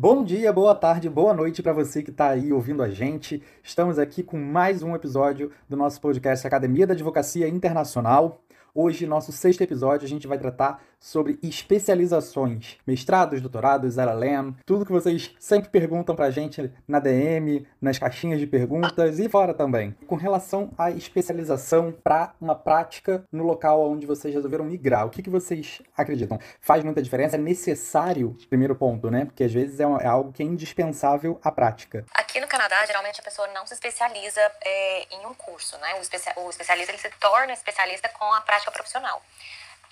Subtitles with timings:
[0.00, 3.42] Bom dia, boa tarde, boa noite para você que está aí ouvindo a gente.
[3.64, 8.40] Estamos aqui com mais um episódio do nosso podcast Academia da Advocacia Internacional.
[8.72, 14.92] Hoje, nosso sexto episódio, a gente vai tratar sobre especializações, mestrados, doutorados, LLM, tudo que
[14.92, 19.96] vocês sempre perguntam pra gente na DM, nas caixinhas de perguntas e fora também.
[20.06, 25.22] Com relação à especialização para uma prática no local onde vocês resolveram migrar, o que,
[25.22, 26.38] que vocês acreditam?
[26.60, 27.36] Faz muita diferença?
[27.36, 28.36] É necessário?
[28.48, 29.24] Primeiro ponto, né?
[29.24, 32.04] Porque às vezes é, é algo que é indispensável à prática.
[32.14, 35.94] Aqui no Canadá, geralmente a pessoa não se especializa é, em um curso, né?
[35.94, 39.22] O, especia o especialista ele se torna especialista com a prática profissional.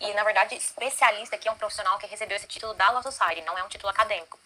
[0.00, 3.42] E, na verdade, especialista aqui é um profissional que recebeu esse título da Law Society,
[3.42, 4.38] não é um título acadêmico.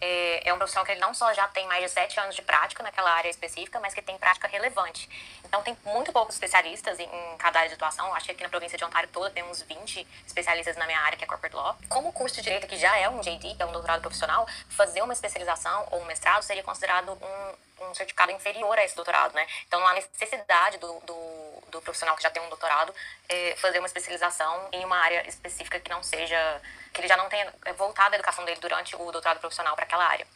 [0.00, 2.42] É, é um profissional que ele não só já tem mais de sete anos de
[2.42, 5.08] prática naquela área específica, mas que tem prática relevante.
[5.44, 8.12] Então, tem muito poucos especialistas em, cada área de atuação.
[8.14, 11.16] Acho que aqui na província de Ontário toda tem uns 20 especialistas na minha área,
[11.16, 11.76] que é Corporate Law.
[11.88, 14.46] Como o curso de Direito, que já é um JD, que é um doutorado profissional,
[14.68, 17.54] fazer uma especialização ou um mestrado seria considerado um,
[17.90, 19.46] um certificado inferior a esse doutorado, né?
[19.66, 22.94] Então, há necessidade do, do do profissional que já tem um doutorado
[23.28, 26.60] é, fazer uma especialização em uma área específica que não seja
[26.92, 30.04] que ele já não tenha voltado a educação dele durante o doutorado profissional para aquela
[30.06, 30.26] área.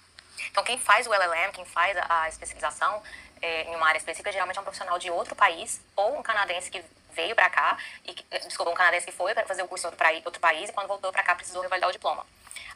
[0.50, 3.02] Então, quem faz o LLM, quem faz a, especialização
[3.40, 6.70] é, em uma área específica, geralmente é um profissional de outro país ou um canadense
[6.70, 8.14] que veio para cá, e,
[8.46, 10.88] desculpa, um canadense que foi para fazer o curso em outro, outro país e quando
[10.88, 12.26] voltou para cá precisou revalidar o diploma.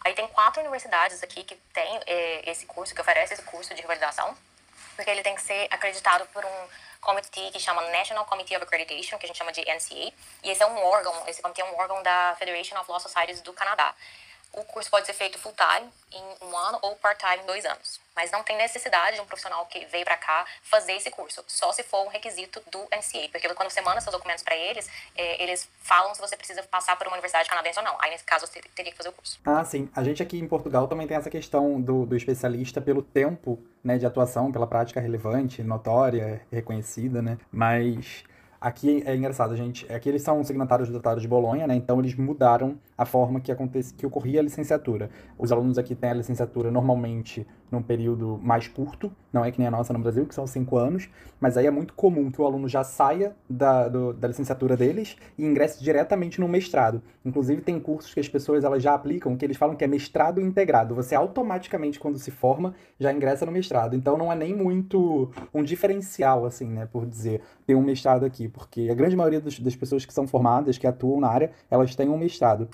[0.04, 3.82] Aí tem quatro universidades aqui que tem é, esse curso, que oferece esse curso de
[3.82, 4.36] revalidação,
[4.96, 6.68] porque ele tem que ser acreditado por um
[7.00, 10.12] comitê que chama National Committee of Accreditation, que a gente chama de NCA,
[10.42, 13.40] e esse é um órgão, esse comitê é um órgão da Federation of Law Societies
[13.40, 13.94] do Canadá.
[14.52, 18.00] O curso pode ser feito full-time em um ano ou part-time em dois anos.
[18.14, 21.72] Mas não tem necessidade de um profissional que veio para cá fazer esse curso, só
[21.72, 23.28] se for um requisito do NCA.
[23.30, 26.96] Porque quando você manda seus documentos para eles, é, eles falam se você precisa passar
[26.96, 27.96] por uma universidade canadense ou não.
[27.98, 29.40] Aí, nesse caso, você teria que fazer o curso.
[29.46, 29.88] Ah, sim.
[29.96, 33.96] A gente aqui em Portugal também tem essa questão do, do especialista pelo tempo né,
[33.96, 37.38] de atuação, pela prática relevante, notória, reconhecida, né?
[37.50, 38.24] Mas
[38.62, 39.92] Aqui é engraçado, gente.
[39.92, 41.74] Aqui eles são signatários do Tratado de Bolonha, né?
[41.74, 45.10] Então eles mudaram a forma que, acontecia, que ocorria a licenciatura.
[45.36, 49.66] Os alunos aqui têm a licenciatura normalmente num período mais curto, não é que nem
[49.66, 51.08] a nossa no Brasil, que são cinco anos,
[51.40, 55.16] mas aí é muito comum que o aluno já saia da, do, da licenciatura deles
[55.38, 57.02] e ingresse diretamente no mestrado.
[57.24, 60.40] Inclusive, tem cursos que as pessoas elas já aplicam, que eles falam que é mestrado
[60.40, 60.94] integrado.
[60.94, 63.96] Você automaticamente, quando se forma, já ingressa no mestrado.
[63.96, 68.48] Então, não é nem muito um diferencial, assim, né, por dizer, ter um mestrado aqui,
[68.48, 71.96] porque a grande maioria das, das pessoas que são formadas, que atuam na área, elas
[71.96, 72.68] têm um mestrado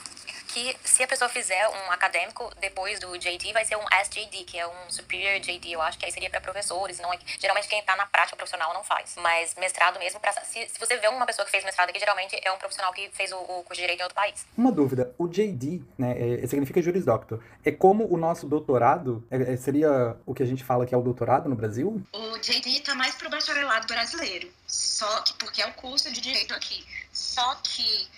[0.48, 4.59] que se a pessoa fizer um acadêmico depois do JD, vai ser um SJD, que
[4.59, 7.78] é um Superior JD, eu acho que aí seria para professores, não é, geralmente quem
[7.78, 9.14] está na prática profissional não faz.
[9.19, 12.41] Mas mestrado mesmo, pra, se, se você vê uma pessoa que fez mestrado aqui, geralmente
[12.42, 14.47] é um profissional que fez o, o curso de direito em outro país.
[14.56, 19.54] Uma dúvida, o JD, né, é, significa Juris Doctor, é como o nosso doutorado, é,
[19.54, 22.03] é seria o que a gente fala que é o doutorado no Brasil?
[22.12, 26.54] O JD está mais pro bacharelado brasileiro, só que porque é o curso de direito
[26.54, 26.84] aqui.
[27.12, 28.09] Só que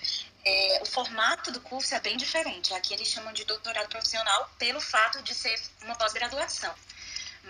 [0.45, 2.73] é, o formato do curso é bem diferente.
[2.75, 6.75] Aqui eles chamam de doutorado profissional pelo fato de ser uma pós-graduação.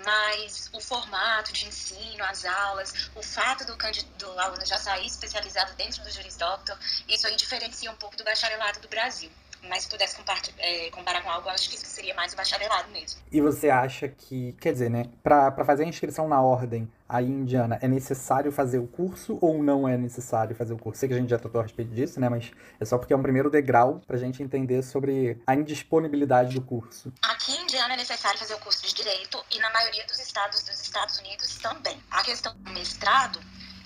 [0.05, 6.03] Mas o formato de ensino, as aulas, o fato do, aluno já sair especializado dentro
[6.03, 6.79] do Juris Doctor,
[7.09, 9.31] isso aí diferencia um pouco do bacharelado do Brasil
[9.69, 10.17] mas se pudesse
[10.59, 13.21] é, comparar com algo, acho que isso seria mais o bacharelado mesmo.
[13.31, 17.41] E você acha que, quer dizer, né, para fazer a inscrição na ordem aí em
[17.41, 21.01] Indiana, é necessário fazer o curso ou não é necessário fazer o curso?
[21.01, 23.17] Sei que a gente já tratou a respeito disso, né, mas é só porque é
[23.17, 27.13] um primeiro degrau para a gente entender sobre a indisponibilidade do curso.
[27.23, 30.63] Aqui em Indiana é necessário fazer o curso de Direito e na maioria dos estados
[30.63, 32.03] dos Estados Unidos também.
[32.11, 33.41] A questão do mestrado,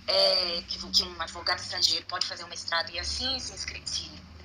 [0.06, 3.74] é, que, que um advogado estrangeiro pode fazer um mestrado e assim se inscrever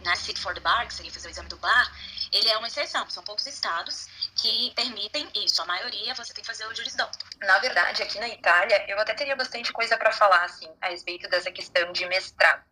[0.03, 1.91] né, sit for the bar, que seria fazer o exame do bar,
[2.31, 3.09] ele é uma exceção.
[3.09, 5.61] São poucos estados que permitem isso.
[5.61, 7.27] A maioria você tem que fazer o Juris Doctor.
[7.41, 11.29] Na verdade, aqui na Itália, eu até teria bastante coisa para falar assim, a respeito
[11.29, 12.63] dessa questão de mestrado.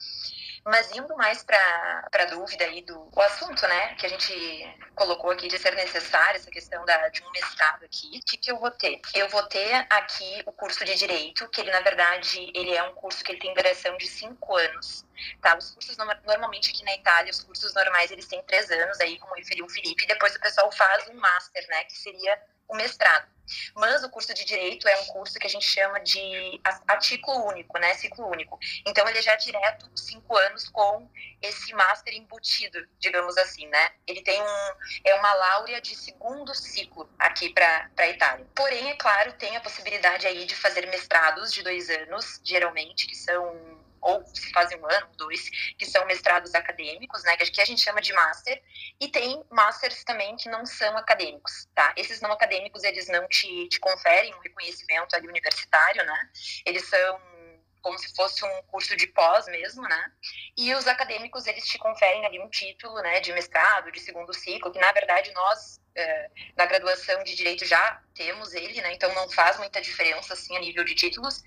[0.68, 5.32] Mas indo mais para a dúvida aí do o assunto, né, que a gente colocou
[5.32, 8.60] aqui de ser necessário, essa questão da, de um mestrado aqui, o que, que eu
[8.60, 9.00] vou ter?
[9.16, 12.94] Eu vou ter aqui o curso de Direito, que ele, na verdade, ele é um
[12.96, 15.06] curso que ele tem duração de cinco anos,
[15.42, 15.58] tá?
[15.58, 15.96] Os cursos,
[16.26, 19.70] normalmente aqui na Itália, os cursos normais, eles têm três anos, aí, como referiu o
[19.70, 22.38] Felipe, e depois o pessoal faz um master, né, que seria
[22.68, 23.28] o mestrado.
[23.74, 27.80] Mas o curso de direito é um curso que a gente chama de artículo único,
[27.80, 27.94] né?
[27.94, 28.60] Ciclo único.
[28.86, 31.10] então ele já é direto cinco anos com
[31.42, 33.92] esse master embutido, digamos assim, né?
[34.06, 34.74] Ele tem um
[35.06, 38.46] é uma laurea de segundo ciclo aqui para a Itália.
[38.56, 43.16] Porém, é claro, tem a possibilidade aí de fazer mestrados de dois anos, geralmente, que
[43.16, 43.77] são
[44.08, 48.02] ou se fazem um ano, dois, que são mestrados acadêmicos, né, que a gente chama
[48.02, 48.62] de master,
[49.00, 51.94] e tem masters também que não são acadêmicos, tá?
[51.98, 56.30] Esses não acadêmicos, eles não te, te conferem um reconhecimento ali universitário, né?
[56.66, 57.38] Eles são
[57.82, 60.12] como se fosse um curso de pós mesmo, né?
[60.58, 64.72] E os acadêmicos, eles te conferem ali um título, né, de mestrado, de segundo ciclo,
[64.72, 68.94] que na verdade nós, é, na graduação de Direito, já temos ele, né?
[68.94, 71.44] Então não faz muita diferença, assim, a nível de títulos.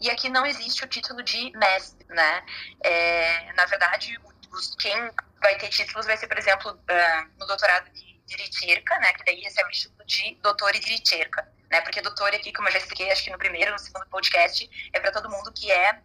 [0.00, 2.44] E aqui não existe o título de mestre, né?
[2.82, 4.18] É, na verdade,
[4.52, 4.94] os, quem
[5.40, 9.12] vai ter títulos vai ser, por exemplo, uh, no doutorado de Diritirka, né?
[9.12, 11.80] Que daí recebe o título de doutor e Diritirka né?
[11.82, 15.00] Porque doutor aqui, como eu já expliquei, acho que no primeiro, no segundo podcast, é
[15.00, 16.00] para todo mundo que é,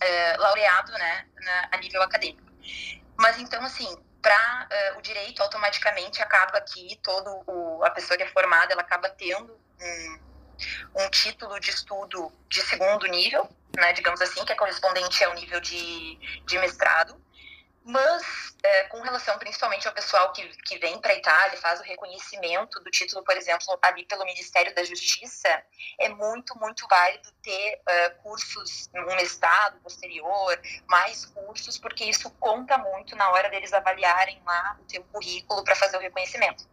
[0.00, 2.42] é laureado, né, na, a nível acadêmico.
[3.16, 3.96] Mas então, assim,
[4.26, 8.72] para uh, é, o direito automaticamente acaba que todo o, a pessoa que é formada,
[8.72, 10.18] ela acaba tendo um,
[10.96, 15.60] um título de estudo de segundo nível, né, digamos assim, que é correspondente ao nível
[15.60, 17.14] de, de mestrado.
[17.88, 21.84] Mas, é, com relação principalmente ao pessoal que, que vem para a Itália, faz o
[21.84, 25.48] reconhecimento do título, por exemplo, ali pelo Ministério da Justiça,
[26.00, 32.76] é muito, muito válido ter uh, cursos, um mestrado posterior, mais cursos, porque isso conta
[32.76, 36.68] muito na hora deles avaliarem lá o teu currículo para fazer o reconhecimento.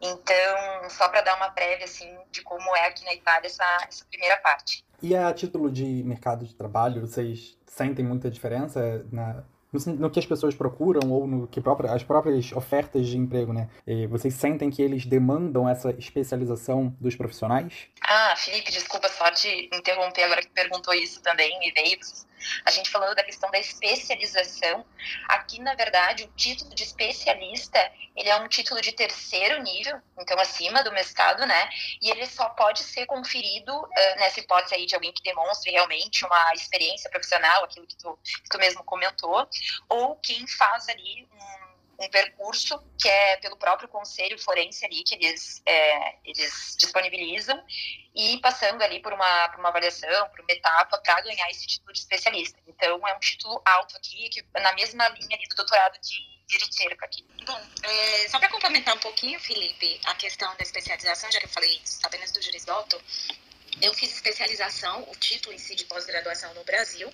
[0.00, 4.04] Então, só para dar uma prévia assim de como é aqui na Itália essa, essa
[4.04, 4.84] primeira parte.
[5.02, 9.42] E a título de mercado de trabalho, vocês sentem muita diferença na
[9.72, 13.52] no, no, que as pessoas procuram ou no que própria, as próprias ofertas de emprego,
[13.52, 13.68] né?
[13.86, 17.88] E vocês sentem que eles demandam essa especialização dos profissionais?
[18.02, 21.98] Ah, Felipe, desculpa só te interromper agora que perguntou isso também e veio
[22.64, 24.84] a gente falando da questão da especialização,
[25.28, 27.78] aqui na verdade o título de especialista
[28.16, 31.68] ele é um título de terceiro nível, então acima do mestrado, né?
[32.02, 36.24] E ele só pode ser conferido uh, nessa hipótese aí de alguém que demonstre realmente
[36.24, 39.48] uma experiência profissional, aquilo que tu, que tu mesmo comentou,
[39.88, 41.67] ou quem faz ali um
[41.98, 47.60] um percurso que é pelo próprio conselho forense ali que eles, é, eles disponibilizam
[48.14, 51.92] e passando ali por uma, por uma avaliação, por uma etapa para ganhar esse título
[51.92, 52.58] de especialista.
[52.66, 57.04] Então é um título alto aqui, que na mesma linha ali do doutorado de direito
[57.04, 57.26] aqui.
[57.44, 61.50] Bom, é, só para complementar um pouquinho, Felipe, a questão da especialização, já que eu
[61.50, 62.64] falei apenas do Juris
[63.80, 67.12] eu fiz especialização, o título em si de pós-graduação no Brasil,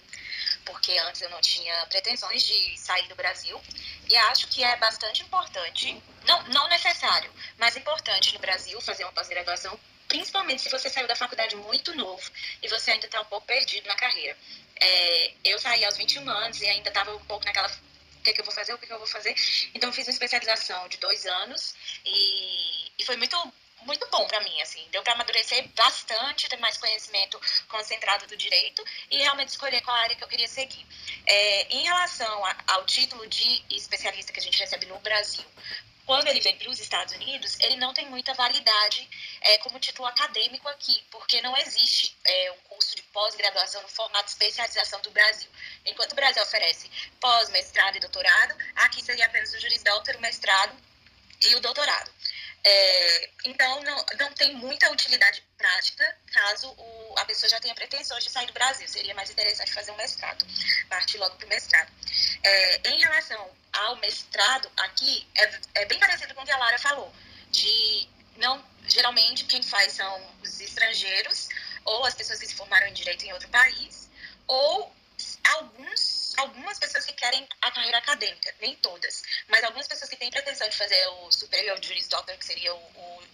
[0.65, 3.61] porque antes eu não tinha pretensões de sair do Brasil.
[4.09, 9.13] E acho que é bastante importante, não, não necessário, mas importante no Brasil fazer uma
[9.13, 9.79] pós-graduação,
[10.09, 12.31] principalmente se você saiu da faculdade muito novo
[12.63, 14.37] e você ainda está um pouco perdido na carreira.
[14.77, 18.33] É, eu saí aos 21 anos e ainda estava um pouco naquela o que, é
[18.33, 19.35] que eu vou fazer, o que, é que eu vou fazer.
[19.75, 21.75] Então, eu fiz uma especialização de dois anos
[22.07, 23.37] e, e foi muito
[23.85, 24.87] muito bom para mim, assim.
[24.91, 30.17] Deu para amadurecer bastante, ter mais conhecimento concentrado do direito e realmente escolher qual área
[30.17, 30.87] que eu queria seguir.
[31.27, 35.45] É, em relação a, ao título de especialista que a gente recebe no Brasil,
[36.07, 39.09] quando ele vem para os Estados Unidos, ele não tem muita validade
[39.41, 44.27] é, como título acadêmico aqui, porque não existe é, um curso de pós-graduação no formato
[44.27, 45.49] de especialização do Brasil.
[45.87, 50.21] Enquanto o Brasil oferece pós, mestrado e doutorado, aqui seria apenas o juris doutor, o
[50.21, 50.77] mestrado
[51.41, 52.11] e o doutorado.
[52.67, 58.25] É, então, não, não tem muita utilidade prática caso o, a pessoa já tenha pretensões
[58.25, 58.89] de sair do Brasil.
[58.89, 60.47] Seria mais interessante fazer um mestrado,
[60.89, 61.93] partir logo para o mestrado.
[62.43, 66.79] É, em relação ao mestrado, aqui é, é bem parecido com o que a Lara
[66.79, 67.13] falou,
[67.51, 71.49] de não geralmente quem faz são os estrangeiros
[71.85, 74.11] ou as pessoas que se formaram em direito em outro país
[74.47, 74.95] ou
[75.57, 80.31] alguns algumas pessoas que querem a carreira acadêmica, nem todas, mas algumas pessoas que têm
[80.31, 83.25] pretensão de fazer o Superior Juris Doctor, que seria o, o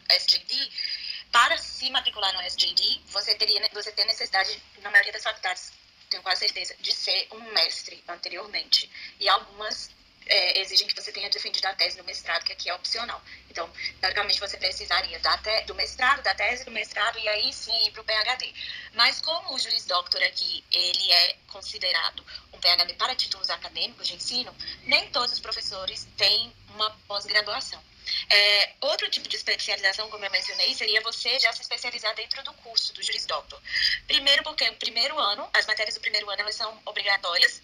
[1.31, 5.73] para se matricular no SJD, você teria você tem necessidade, na maioria das faculdades,
[6.09, 8.91] tenho quase certeza, de ser um mestre anteriormente.
[9.21, 9.91] E algumas
[10.27, 13.21] é, exigem que você tenha defendido a tese do mestrado, que aqui é opcional.
[13.51, 13.69] Então,
[14.01, 17.91] teoricamente, você precisaria da te, do mestrado, da tese do mestrado e aí sim ir
[17.91, 18.55] para o PhD.
[18.95, 24.15] Mas como o juiz doctor aqui, ele é considerado um PhD para títulos acadêmicos de
[24.15, 27.83] ensino, nem todos os professores têm uma pós-graduação.
[28.29, 32.53] É, outro tipo de especialização, como eu mencionei, seria você já se especializar dentro do
[32.55, 33.61] curso do juiz doctor.
[34.07, 37.63] Primeiro porque o primeiro ano, as matérias do primeiro ano elas são obrigatórias,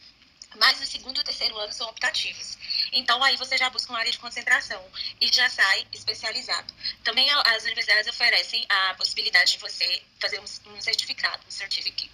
[0.55, 2.57] mas o segundo e o terceiro ano são optativos.
[2.93, 4.83] Então, aí você já busca uma área de concentração
[5.21, 6.73] e já sai especializado.
[7.05, 12.11] Também as universidades oferecem a possibilidade de você fazer um certificado, um certificate,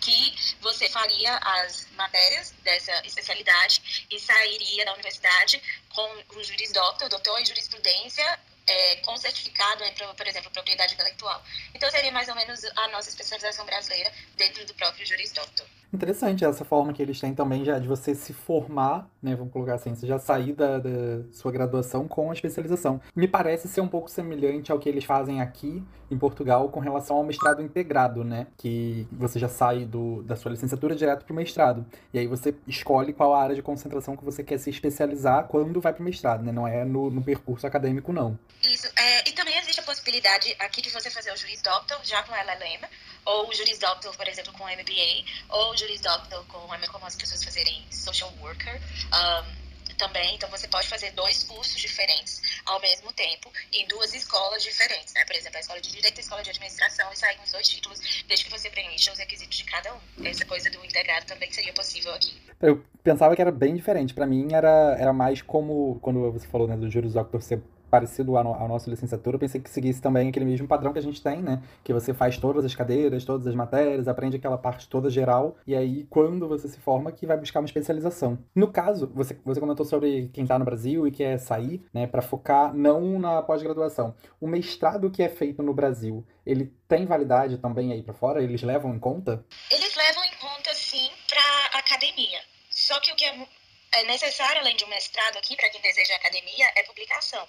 [0.00, 7.08] que você faria as matérias dessa especialidade e sairia da universidade com o juris doctor,
[7.08, 11.42] doutor em jurisprudência, é, com certificado em, por exemplo, propriedade intelectual.
[11.74, 15.66] Então, seria mais ou menos a nossa especialização brasileira dentro do próprio juris doctor.
[15.92, 19.34] Interessante essa forma que eles têm também já de você se formar, né?
[19.34, 23.00] Vamos colocar assim, você já sair da, da sua graduação com a especialização.
[23.14, 27.16] Me parece ser um pouco semelhante ao que eles fazem aqui em Portugal com relação
[27.16, 28.46] ao mestrado integrado, né?
[28.56, 31.84] Que você já sai do, da sua licenciatura direto para o mestrado.
[32.12, 35.92] E aí você escolhe qual área de concentração que você quer se especializar quando vai
[35.92, 36.52] para o mestrado, né?
[36.52, 38.38] Não é no, no percurso acadêmico, não.
[38.62, 38.88] Isso.
[38.96, 42.32] É, e também existe a possibilidade aqui de você fazer o juiz doctor já com
[42.32, 42.86] a LLM,
[43.24, 46.60] ou juris doctor, por exemplo, com MBA, ou juris doctor com
[46.90, 48.80] como as pessoas fazerem social worker.
[49.12, 49.60] Um,
[50.00, 55.12] também, então você pode fazer dois cursos diferentes ao mesmo tempo em duas escolas diferentes,
[55.12, 55.22] né?
[55.26, 57.52] Por exemplo, a escola de direito e a escola de administração e sair com os
[57.52, 59.98] dois títulos, desde que você preencha os requisitos de cada um.
[60.24, 62.34] Essa coisa do integrado também seria possível aqui.
[62.62, 64.14] Eu pensava que era bem diferente.
[64.14, 68.36] Para mim era, era mais como quando você falou né, do juris doctor ser parecido
[68.36, 71.22] à, à nossa licenciatura, eu pensei que seguisse também aquele mesmo padrão que a gente
[71.22, 71.62] tem, né?
[71.82, 75.74] Que você faz todas as cadeiras, todas as matérias, aprende aquela parte toda geral, e
[75.74, 78.38] aí quando você se forma que vai buscar uma especialização.
[78.54, 82.22] No caso, você, você comentou sobre quem está no Brasil e quer sair, né, para
[82.22, 84.14] focar não na pós-graduação.
[84.40, 88.42] O mestrado que é feito no Brasil, ele tem validade também aí para fora?
[88.42, 89.44] Eles levam em conta?
[89.70, 92.38] Eles levam em conta, sim, para academia.
[92.70, 93.46] Só que o que é
[93.92, 97.46] é necessário, além de um mestrado aqui, para quem deseja academia, é publicação.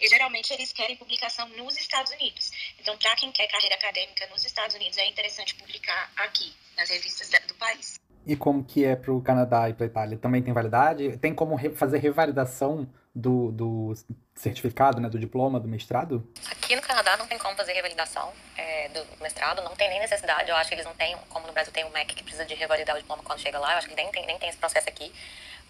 [0.00, 2.50] E geralmente eles querem publicação nos Estados Unidos.
[2.80, 7.30] Então, para quem quer carreira acadêmica nos Estados Unidos, é interessante publicar aqui, nas revistas
[7.46, 8.00] do país.
[8.26, 10.18] E como que é para o Canadá e para a Itália?
[10.18, 11.16] Também tem validade?
[11.18, 13.92] Tem como re fazer revalidação do, do
[14.34, 16.26] certificado, né, do diploma, do mestrado?
[16.50, 20.50] Aqui no Canadá não tem como fazer revalidação é, do mestrado, não tem nem necessidade.
[20.50, 22.54] Eu acho que eles não têm, como no Brasil tem o MEC que precisa de
[22.54, 24.88] revalidar o diploma quando chega lá, eu acho que nem tem, nem tem esse processo
[24.88, 25.12] aqui.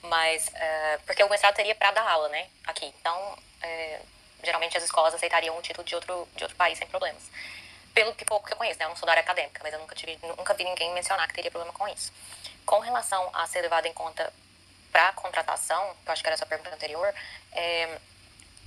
[0.05, 2.87] Mas, uh, porque o mestrado seria para dar aula, né, aqui.
[3.01, 4.07] Então, uh,
[4.43, 7.23] geralmente as escolas aceitariam um título de outro, de outro país sem problemas.
[7.95, 9.79] Pelo que pouco que eu conheço, né, eu não sou da área acadêmica, mas eu
[9.79, 12.13] nunca, tive, nunca vi ninguém mencionar que teria problema com isso.
[12.67, 14.33] Com relação a ser levado em conta
[14.93, 17.13] para contratação, que eu acho que era a sua pergunta anterior,
[17.53, 17.99] é,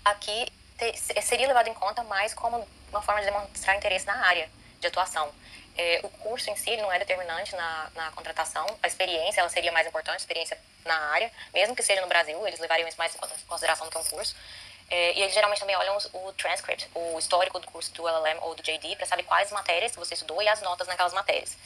[0.04, 4.50] aqui te, seria levado em conta mais como uma forma de demonstrar interesse na área
[4.80, 5.32] de atuação.
[5.78, 9.72] É, o curso em si não é determinante na, na contratação, a experiência ela seria
[9.72, 13.20] mais importante, experiência na área, mesmo que seja no Brasil, eles levariam isso mais em
[13.48, 14.36] consideração do que um curso.
[14.90, 18.56] É, e eles geralmente também olham o transcript, o histórico do curso do LLM ou
[18.56, 21.58] do JD, para saber quais matérias você estudou e as notas naquelas matérias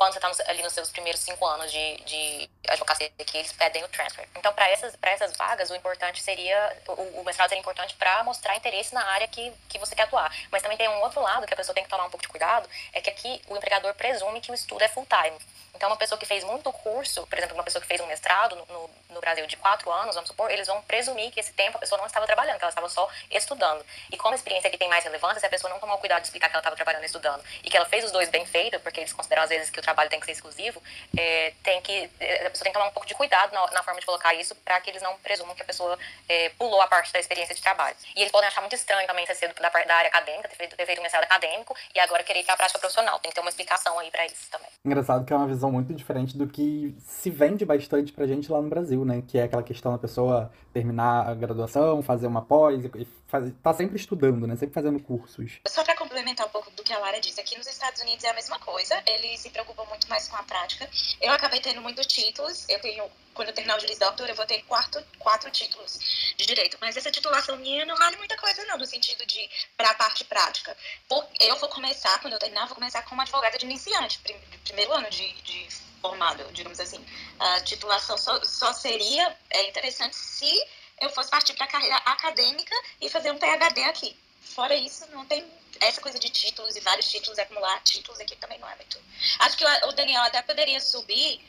[0.00, 3.84] quando você está ali nos seus primeiros cinco anos de, de advocacia, que eles pedem
[3.84, 4.26] o transfer.
[4.34, 8.56] Então, para essas, essas vagas, o importante seria, o, o mestrado seria importante para mostrar
[8.56, 10.34] interesse na área que, que você quer atuar.
[10.50, 12.28] Mas também tem um outro lado que a pessoa tem que tomar um pouco de
[12.28, 15.36] cuidado, é que aqui o empregador presume que o estudo é full time.
[15.74, 18.54] Então, uma pessoa que fez muito curso, por exemplo, uma pessoa que fez um mestrado
[18.54, 21.78] no, no, no, Brasil de quatro anos, vamos supor, eles vão presumir que esse tempo
[21.78, 23.82] a pessoa não estava trabalhando, que ela estava só estudando.
[24.12, 26.20] E como a experiência aqui tem mais relevância, se a pessoa não tomar o cuidado
[26.20, 28.44] de explicar que ela estava trabalhando e estudando e que ela fez os dois bem
[28.44, 30.80] feito, porque eles consideram às vezes que o trabalho tem que ser exclusivo,
[31.16, 33.82] é, tem que, é, a pessoa tem que tomar um pouco de cuidado na, na
[33.82, 36.86] forma de colocar isso para que eles não presumam que a pessoa é, pulou a
[36.86, 37.96] parte da experiência de trabalho.
[38.14, 40.76] E eles podem achar muito estranho também ter sido da, da área acadêmica, ter feito,
[40.76, 43.18] ter feito um mestrado acadêmico e agora querer ir a prática profissional.
[43.18, 44.68] Tem que ter uma explicação aí para isso também.
[44.84, 48.60] Engraçado que é uma visão muito diferente do que se vende bastante pra gente lá
[48.60, 49.22] no Brasil, né?
[49.26, 52.84] Que é aquela questão da pessoa terminar a graduação, fazer uma pós
[53.26, 54.56] fazer, tá sempre estudando, né?
[54.56, 55.60] Sempre fazendo cursos.
[55.66, 58.30] Só para complementar um pouco do que a Lara disse, aqui nos Estados Unidos é
[58.30, 60.88] a mesma coisa, eles se preocupam muito mais com a prática.
[61.20, 64.46] Eu acabei tendo muitos títulos, eu tenho, quando eu terminar o Juris Doctor, eu vou
[64.46, 65.98] ter quatro, quatro títulos
[66.36, 69.90] de direito, mas essa titulação minha não vale muita coisa não, no sentido de para
[69.90, 70.76] a parte prática.
[71.40, 74.20] Eu vou começar, quando eu terminar, vou começar como advogada de iniciante,
[74.64, 75.68] primeiro ano de, de
[76.00, 77.04] formado, digamos assim.
[77.38, 80.52] A titulação só, só seria é, interessante se
[81.00, 84.16] eu fosse partir para a carreira acadêmica e fazer um PhD aqui.
[84.40, 85.46] Fora isso, não tem
[85.80, 89.00] essa coisa de títulos e vários títulos, acumular títulos aqui também não é muito.
[89.38, 91.40] Acho que o Daniel até poderia subir,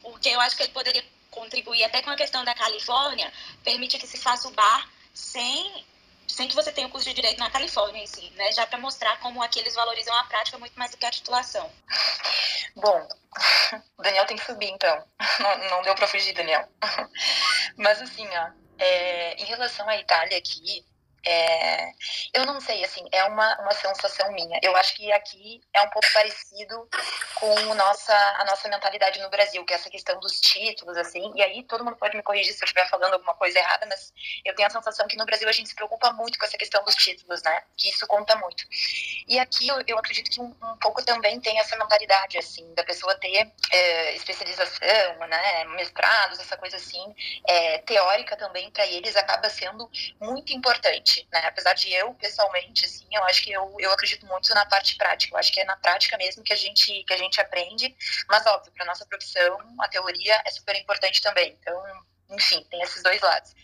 [0.00, 4.06] porque eu acho que ele poderia contribuir até com a questão da Califórnia, permite que
[4.06, 5.84] se faça o bar sem
[6.26, 8.50] sem que você tenha o curso de direito na Califórnia em si, né?
[8.52, 11.70] Já para mostrar como aqui eles valorizam a prática muito mais do que a titulação.
[12.74, 13.08] Bom,
[14.02, 15.04] Daniel tem que subir, então.
[15.38, 16.68] Não, não deu para fugir, Daniel.
[17.76, 20.84] Mas assim, ó, é, em relação à Itália aqui,
[21.26, 21.92] é,
[22.32, 24.58] eu não sei, assim, é uma, uma sensação minha.
[24.62, 26.88] Eu acho que aqui é um pouco parecido
[27.34, 31.42] com nossa, a nossa mentalidade no Brasil, que é essa questão dos títulos, assim, e
[31.42, 34.12] aí todo mundo pode me corrigir se eu estiver falando alguma coisa errada, mas
[34.44, 36.84] eu tenho a sensação que no Brasil a gente se preocupa muito com essa questão
[36.84, 37.62] dos títulos, né?
[37.76, 38.64] Que isso conta muito.
[39.28, 42.84] E aqui eu, eu acredito que um, um, pouco também tem essa mentalidade, assim, da
[42.84, 47.14] pessoa ter é, especialização, né, mestrados, essa coisa assim,
[47.46, 49.90] é, teórica também para eles acaba sendo
[50.20, 51.40] muito importante, né?
[51.46, 55.34] Apesar de eu, pessoalmente, assim, eu acho que eu, eu acredito muito na parte prática,
[55.34, 57.94] eu acho que é na prática mesmo que a gente, que a gente aprende,
[58.28, 61.56] mas óbvio, para nossa profissão, a teoria é super importante também.
[61.60, 61.82] Então,
[62.30, 63.54] enfim, tem esses dois lados.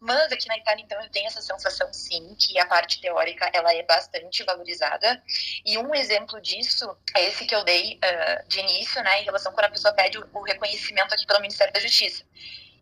[0.00, 3.74] Mas aqui na Itália, então, eu tenho essa sensação, sim, que a parte teórica, ela
[3.74, 5.22] é bastante valorizada.
[5.64, 9.52] E um exemplo disso é esse que eu dei uh, de início, né, em relação
[9.52, 12.24] quando a pessoa pede o, o reconhecimento aqui pelo Ministério da Justiça.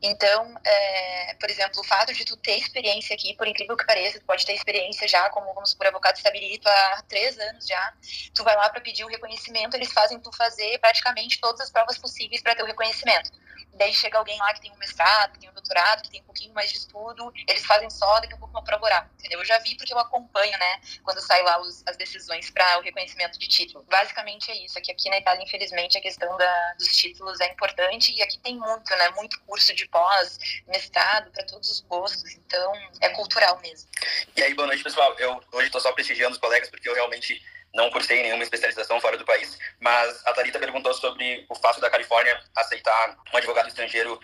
[0.03, 4.19] Então, é, por exemplo, o fato de tu ter experiência aqui, por incrível que pareça,
[4.19, 7.95] tu pode ter experiência já como, vamos supor, advogado estabilito há três anos já,
[8.35, 11.99] tu vai lá para pedir o reconhecimento, eles fazem tu fazer praticamente todas as provas
[11.99, 13.31] possíveis para ter o reconhecimento.
[13.75, 16.25] Daí chega alguém lá que tem um mestrado, que tem um doutorado, que tem um
[16.25, 19.39] pouquinho mais de estudo, eles fazem só daqui a pouco uma prova oral, entendeu?
[19.39, 22.83] Eu já vi porque eu acompanho, né, quando sai lá os, as decisões para o
[22.83, 23.85] reconhecimento de título.
[23.89, 27.51] Basicamente é isso, é que aqui na Itália, infelizmente, a questão da, dos títulos é
[27.51, 30.39] importante e aqui tem muito, né, muito curso de pós,
[30.69, 33.89] mestrado, para todos os gostos, então é cultural mesmo.
[34.37, 35.15] E aí, boa noite, pessoal.
[35.19, 37.43] Eu hoje estou só prestigiando os colegas porque eu realmente
[37.75, 41.91] não cursei nenhuma especialização fora do país, mas a Thalita perguntou sobre o fato da
[41.91, 44.21] Califórnia aceitar um advogado estrangeiro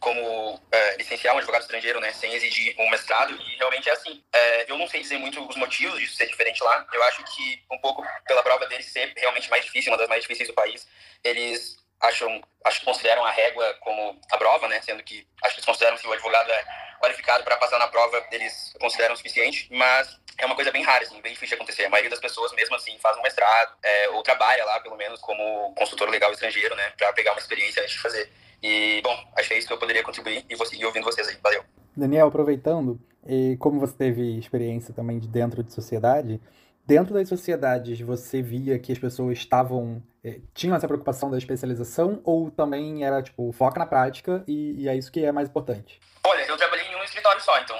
[0.00, 4.22] como é, licenciar um advogado estrangeiro, né, sem exigir um mestrado, e realmente é assim.
[4.32, 6.86] É, eu não sei dizer muito os motivos disso ser diferente lá.
[6.92, 10.22] Eu acho que um pouco pela prova deles ser realmente mais difícil, uma das mais
[10.22, 10.86] difíceis do país,
[11.24, 15.60] eles acham, acho que consideram a régua como a prova, né, sendo que acho que
[15.60, 16.64] eles consideram que o advogado é
[17.00, 21.20] qualificado para passar na prova, eles consideram suficiente, mas é uma coisa bem rara, assim,
[21.20, 21.84] bem difícil de acontecer.
[21.84, 25.20] A maioria das pessoas, mesmo assim, faz um mestrado é, ou trabalha lá, pelo menos,
[25.20, 28.30] como consultor legal estrangeiro, né, para pegar uma experiência antes de fazer.
[28.62, 31.36] E, bom, que é isso que eu poderia contribuir e vou seguir ouvindo vocês aí.
[31.42, 31.64] Valeu.
[31.96, 36.40] Daniel, aproveitando, e como você teve experiência também de dentro de sociedade,
[36.88, 42.22] dentro das sociedades você via que as pessoas estavam eh, tinham essa preocupação da especialização
[42.24, 46.00] ou também era tipo foca na prática e, e é isso que é mais importante?
[46.24, 47.76] Olha, eu trabalhei em um escritório só, então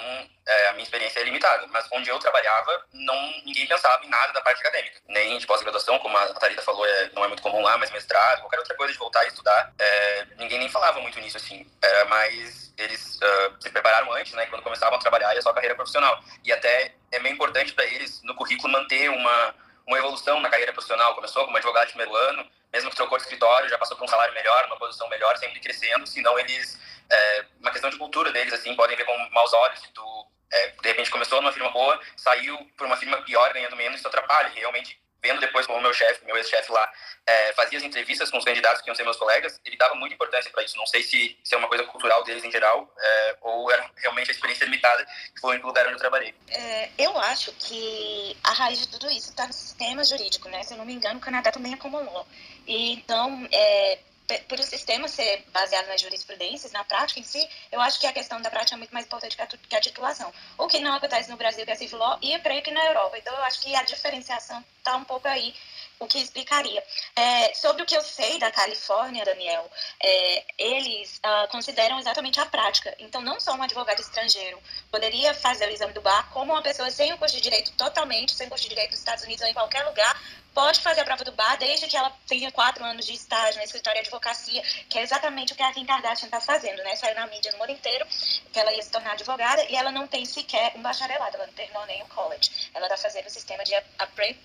[0.48, 1.66] é, a minha experiência é limitada.
[1.68, 5.00] Mas onde eu trabalhava, não ninguém pensava em nada da parte acadêmica.
[5.06, 8.40] Nem de pós-graduação, como a Thalita falou, é, não é muito comum lá, mas mestrado,
[8.40, 11.70] qualquer outra coisa de voltar a estudar, é, ninguém nem falava muito nisso, assim.
[11.82, 14.46] Era mais eles uh, se prepararam antes, né?
[14.46, 16.22] Quando começavam a trabalhar, e a sua carreira profissional.
[16.44, 19.54] E até é meio importante para eles, no currículo, manter uma,
[19.86, 21.14] uma evolução na carreira profissional.
[21.14, 24.08] Começou como advogado de primeiro ano, mesmo que trocou de escritório, já passou por um
[24.08, 26.78] salário melhor, uma posição melhor, sempre crescendo, senão eles
[27.10, 30.68] é, uma questão de cultura deles, assim, podem ver com maus olhos se tu, é,
[30.68, 34.48] de repente, começou numa firma boa, saiu por uma firma pior, ganhando menos, isso atrapalha.
[34.54, 36.90] Realmente, vendo depois como meu chefe, meu ex-chefe lá,
[37.26, 40.14] é, fazia as entrevistas com os candidatos que iam ser meus colegas, ele dava muita
[40.14, 40.76] importância para isso.
[40.76, 44.30] Não sei se, se é uma coisa cultural deles em geral, é, ou era realmente
[44.30, 46.34] a experiência limitada que foi o lugar onde eu trabalhei.
[46.48, 50.62] É, eu acho que a raiz de tudo isso está no sistema jurídico, né?
[50.62, 52.26] Se eu não me engano, o Canadá também acumulou.
[52.66, 53.98] E, então, é,
[54.46, 58.12] por o sistema ser baseado nas jurisprudências, na prática em si, eu acho que a
[58.12, 60.32] questão da prática é muito mais importante que a titulação.
[60.58, 62.84] O que não acontece no Brasil, que é civil law, e eu creio que na
[62.86, 63.16] Europa.
[63.16, 65.54] Então, eu acho que a diferenciação está um pouco aí,
[65.98, 66.82] o que explicaria.
[67.14, 69.70] É, sobre o que eu sei da Califórnia, Daniel,
[70.02, 72.94] é, eles uh, consideram exatamente a prática.
[72.98, 74.58] Então, não só um advogado estrangeiro
[74.90, 78.34] poderia fazer o exame do bar, como uma pessoa sem o curso de direito totalmente,
[78.34, 80.20] sem o curso de direito dos Estados Unidos ou em qualquer lugar,
[80.54, 83.64] pode fazer a prova do bar desde que ela tenha quatro anos de estágio na
[83.64, 86.96] escritório de advocacia, que é exatamente o que a Kim Kardashian está fazendo, né?
[86.96, 88.04] Saiu na mídia no mundo inteiro
[88.52, 91.54] que ela ia se tornar advogada e ela não tem sequer um bacharelado, ela não
[91.54, 92.70] terminou nem o college.
[92.74, 93.72] Ela está fazendo o sistema de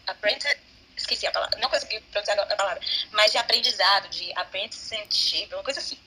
[0.06, 0.56] apprentice
[0.96, 5.80] esqueci a palavra, não consegui pronunciar a palavra, mas de aprendizado, de apprenticeship, uma coisa
[5.80, 5.98] assim.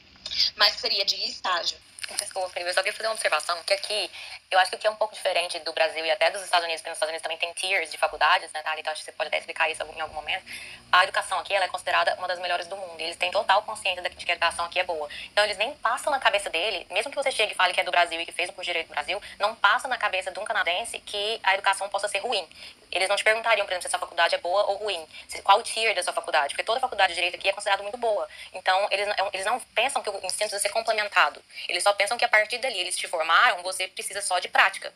[0.57, 1.79] Mas seria de estágio.
[2.15, 4.11] Desculpa, eu só queria fazer uma observação, que aqui,
[4.49, 6.65] eu acho que o que é um pouco diferente do Brasil e até dos Estados
[6.65, 8.79] Unidos, porque nos Estados Unidos também tem tiers de faculdades, né, tá?
[8.79, 10.45] Então acho que você pode até explicar isso em algum momento.
[10.93, 13.01] A educação aqui, ela é considerada uma das melhores do mundo.
[13.01, 15.09] Eles têm total consciência de que a educação aqui é boa.
[15.33, 17.85] Então eles nem passam na cabeça dele, mesmo que você chegue e fale que é
[17.85, 20.31] do Brasil e que fez o curso de Direito do Brasil, não passa na cabeça
[20.31, 22.49] de um canadense que a educação possa ser ruim.
[22.93, 25.05] Eles não te perguntariam, por exemplo, se essa faculdade é boa ou ruim.
[25.43, 27.99] Qual o tier da sua faculdade, porque toda faculdade de Direito aqui é considerada muito
[27.99, 28.29] boa.
[28.53, 31.43] Então eles, eles não pensam que o ensino precisa ser complementado.
[31.69, 34.93] Eles só pensam que a partir dali eles te formaram, você precisa só de prática.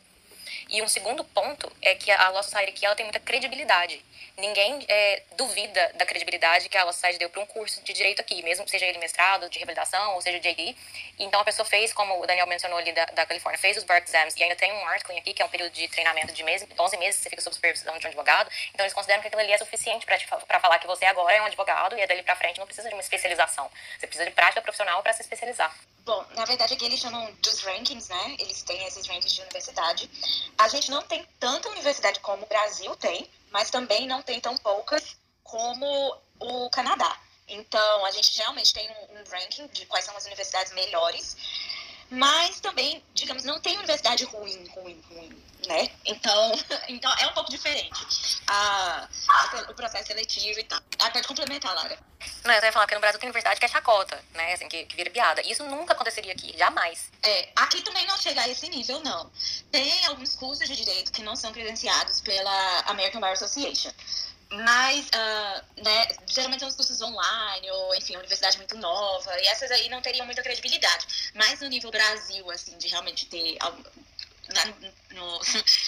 [0.71, 4.01] E um segundo ponto é que a Law Society aqui ela tem muita credibilidade.
[4.37, 8.21] Ninguém é, duvida da credibilidade que a Law Society deu para um curso de direito
[8.21, 10.73] aqui, mesmo seja ele mestrado, de reabilitação, ou seja, JD.
[11.19, 14.01] Então a pessoa fez, como o Daniel mencionou ali da, da Califórnia, fez os bar
[14.01, 16.65] exams e ainda tem um articling aqui, que é um período de treinamento de mês,
[16.79, 18.49] 11 meses, você fica sob supervisão de um advogado.
[18.73, 21.45] Então eles consideram que aquilo ali é suficiente para falar que você agora é um
[21.45, 23.69] advogado e é dali para frente não precisa de uma especialização.
[23.99, 25.75] Você precisa de prática profissional para se especializar.
[26.03, 28.35] Bom, na verdade aqui eles chamam dos rankings, né?
[28.39, 30.09] Eles têm esses rankings de universidade.
[30.61, 34.55] A gente não tem tanta universidade como o Brasil tem, mas também não tem tão
[34.57, 37.19] poucas como o Canadá.
[37.47, 41.35] Então, a gente realmente tem um, um ranking de quais são as universidades melhores,
[42.11, 45.89] mas também, digamos, não tem universidade ruim, ruim, ruim, né?
[46.05, 46.51] Então,
[46.89, 50.81] então é um pouco diferente a, a, o processo seletivo e tal.
[50.99, 51.97] Ah, pode complementar, Lara.
[52.43, 54.53] Não, eu ia falar que no Brasil tem universidade que é chacota, né?
[54.53, 55.41] Assim, que, que vira piada.
[55.47, 57.09] Isso nunca aconteceria aqui, jamais.
[57.23, 59.31] É, aqui também não chega a esse nível, não.
[59.71, 63.91] Tem alguns cursos de direito que não são credenciados pela American Bar Association.
[64.51, 69.71] Mas, uh, né, geralmente são os cursos online, ou, enfim, universidade muito nova, e essas
[69.71, 71.31] aí não teriam muita credibilidade.
[71.33, 73.57] Mas no nível Brasil, assim, de realmente ter
[74.49, 75.41] no, no,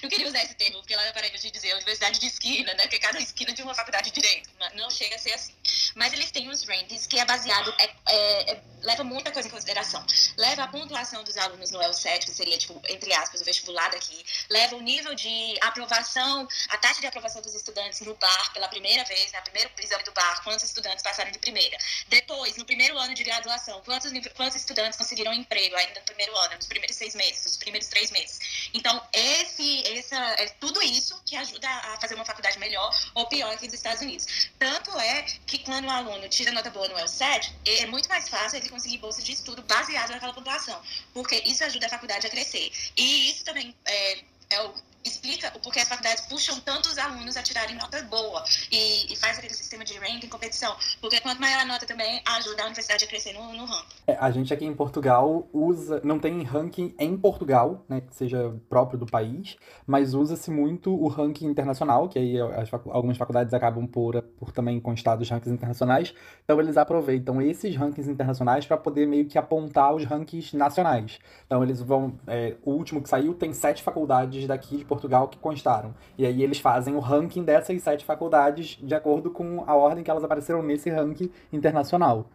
[0.04, 2.74] não queria usar esse termo, porque lá na Paraíba a gente dizia universidade de esquina,
[2.74, 2.84] né?
[2.84, 4.50] Porque cada esquina de uma faculdade de direito.
[4.76, 5.54] Não chega a ser assim.
[5.96, 9.52] Mas eles têm uns rankings que é baseado, é, é, é, leva muita coisa em
[9.52, 10.06] consideração.
[10.38, 14.24] Leva a pontuação dos alunos no L7, que seria, tipo, entre aspas, o vestibular daqui.
[14.50, 19.04] Leva o nível de aprovação, a taxa de aprovação dos estudantes no bar pela primeira
[19.06, 19.44] vez, na né?
[19.44, 21.78] primeiro exame do bar, quantos estudantes passaram de primeira.
[22.08, 26.56] Depois, no primeiro ano de graduação, quantos, quantos estudantes conseguiram emprego ainda no primeiro ano,
[26.56, 28.40] nos primeiros seis meses, nos primeiros três meses.
[28.74, 33.54] Então, esse, essa, é tudo isso que ajuda a fazer uma faculdade melhor ou pior
[33.54, 34.50] aqui nos Estados Unidos.
[34.58, 38.58] Tanto é que quando o aluno tira nota boa no LSAT, é muito mais fácil
[38.58, 40.82] ele conseguir bolsa de estudo baseado naquela pontuação,
[41.14, 42.72] porque isso ajuda a faculdade a crescer.
[42.98, 44.74] E isso também é, é o
[45.06, 49.38] explica o porquê as faculdades puxam tantos alunos a tirarem nota boa e, e faz
[49.38, 50.76] aquele sistema de ranking, competição.
[51.02, 53.96] Porque quanto maior a nota também, ajuda a universidade a crescer no, no ranking.
[54.08, 58.54] É, a gente aqui em Portugal usa, não tem ranking em Portugal, né, que seja
[58.70, 63.88] próprio do país, mas usa-se muito o ranking internacional, que aí as, algumas faculdades acabam
[63.88, 66.14] por, por também constar dos rankings internacionais,
[66.44, 71.20] então eles aproveitam esses rankings internacionais para poder meio que apontar os rankings nacionais.
[71.46, 75.38] Então eles vão, é, o último que saiu tem sete faculdades daqui de Portugal que
[75.38, 75.94] constaram.
[76.18, 80.12] E aí eles fazem o ranking dessas sete faculdades de acordo com a ordem que
[80.12, 82.30] elas apareceram nesse ranking internacional.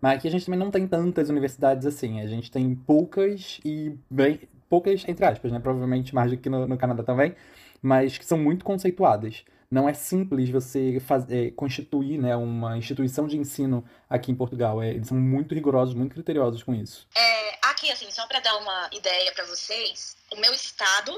[0.00, 2.20] Mas aqui a gente também não tem tantas universidades assim.
[2.20, 4.40] A gente tem poucas e bem.
[4.68, 5.58] poucas, entre aspas, né?
[5.58, 7.34] Provavelmente mais do que no, no Canadá também,
[7.80, 9.44] mas que são muito conceituadas.
[9.70, 14.80] Não é simples você fazer, é, constituir né, uma instituição de ensino aqui em Portugal.
[14.80, 17.08] É, eles são muito rigorosos, muito criteriosos com isso.
[17.16, 21.12] É, aqui, assim, só para dar uma ideia para vocês, o meu estado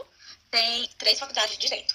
[0.50, 1.94] tem três faculdades de direito.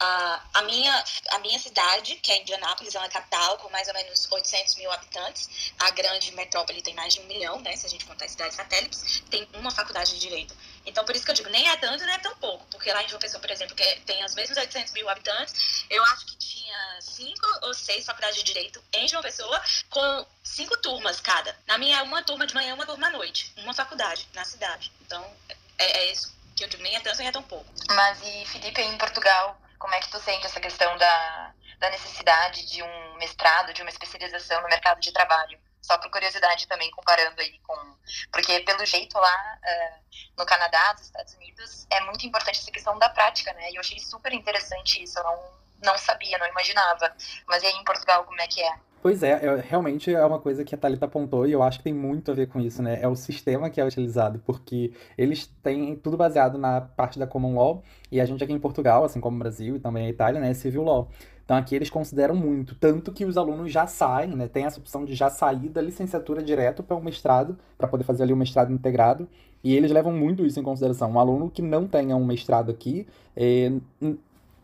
[0.00, 3.94] Uh, a, minha, a minha cidade, que é Indianápolis, é uma capital com mais ou
[3.94, 5.72] menos 800 mil habitantes.
[5.76, 7.74] A grande metrópole tem mais de um milhão, né?
[7.74, 10.54] Se a gente contar as cidades satélites, tem uma faculdade de direito.
[10.86, 12.64] Então, por isso que eu digo, nem é tanto, nem é tão pouco.
[12.70, 16.04] Porque lá em João Pessoa, por exemplo, que tem os mesmos 800 mil habitantes, eu
[16.04, 21.20] acho que tinha cinco ou seis faculdades de direito em João Pessoa, com cinco turmas
[21.20, 21.58] cada.
[21.66, 23.52] Na minha, uma turma de manhã, uma turma à noite.
[23.56, 24.92] Uma faculdade na cidade.
[25.02, 25.28] Então,
[25.76, 27.66] é, é isso que eu nem é nem é tão pouco.
[27.90, 32.66] Mas e, Felipe, em Portugal, como é que tu sente essa questão da, da necessidade
[32.66, 35.58] de um mestrado, de uma especialização no mercado de trabalho?
[35.80, 37.96] Só por curiosidade também, comparando aí com.
[38.32, 40.04] Porque, pelo jeito, lá uh,
[40.36, 43.70] no Canadá, nos Estados Unidos, é muito importante essa questão da prática, né?
[43.70, 45.18] E eu achei super interessante isso.
[45.18, 45.52] Eu não,
[45.84, 47.14] não sabia, não imaginava.
[47.46, 48.78] Mas aí em Portugal, como é que é?
[49.00, 51.84] Pois é, é, realmente é uma coisa que a Thalita apontou e eu acho que
[51.84, 52.98] tem muito a ver com isso, né?
[53.00, 57.54] É o sistema que é utilizado, porque eles têm tudo baseado na parte da Common
[57.54, 60.40] Law e a gente aqui em Portugal, assim como o Brasil e também a Itália,
[60.40, 61.08] né, é Civil Law.
[61.44, 65.04] Então aqui eles consideram muito, tanto que os alunos já saem, né, tem essa opção
[65.04, 68.72] de já sair da licenciatura direto para o mestrado, para poder fazer ali o mestrado
[68.72, 69.28] integrado,
[69.62, 71.12] e eles levam muito isso em consideração.
[71.12, 73.06] Um aluno que não tenha um mestrado aqui
[73.36, 73.72] é,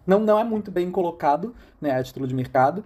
[0.06, 2.84] não, não é muito bem colocado né, a título de mercado,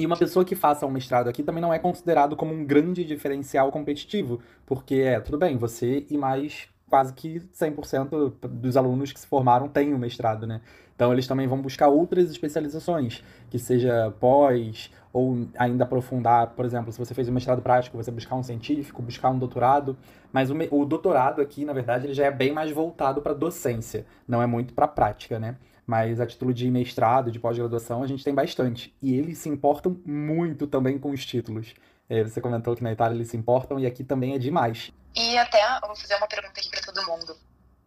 [0.00, 3.04] e uma pessoa que faça um mestrado aqui também não é considerado como um grande
[3.04, 9.20] diferencial competitivo, porque é, tudo bem, você e mais quase que 100% dos alunos que
[9.20, 10.60] se formaram têm o um mestrado, né?
[10.96, 16.92] Então eles também vão buscar outras especializações, que seja pós ou ainda aprofundar, por exemplo,
[16.92, 19.96] se você fez um mestrado prático, você buscar um científico, buscar um doutorado,
[20.32, 24.04] mas o, o doutorado aqui, na verdade, ele já é bem mais voltado para docência,
[24.26, 25.56] não é muito para prática, né?
[25.90, 28.94] Mas a título de mestrado, de pós-graduação, a gente tem bastante.
[29.02, 31.74] E eles se importam muito também com os títulos.
[32.08, 34.92] É, você comentou que na Itália eles se importam e aqui também é demais.
[35.16, 37.36] E até, vou fazer uma pergunta aqui para todo mundo.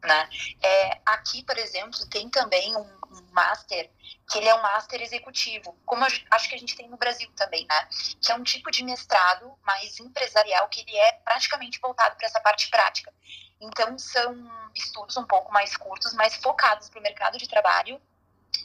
[0.03, 0.29] Né?
[0.61, 3.89] É, aqui, por exemplo, tem também um, um, master
[4.29, 7.65] que ele é um master executivo, como acho que a gente tem no Brasil também,
[7.69, 7.87] né?
[8.21, 12.39] Que é um tipo de mestrado mais empresarial que ele é praticamente voltado para essa
[12.39, 13.13] parte prática.
[13.59, 18.01] Então, são estudos um pouco mais curtos, mais focados para o mercado de trabalho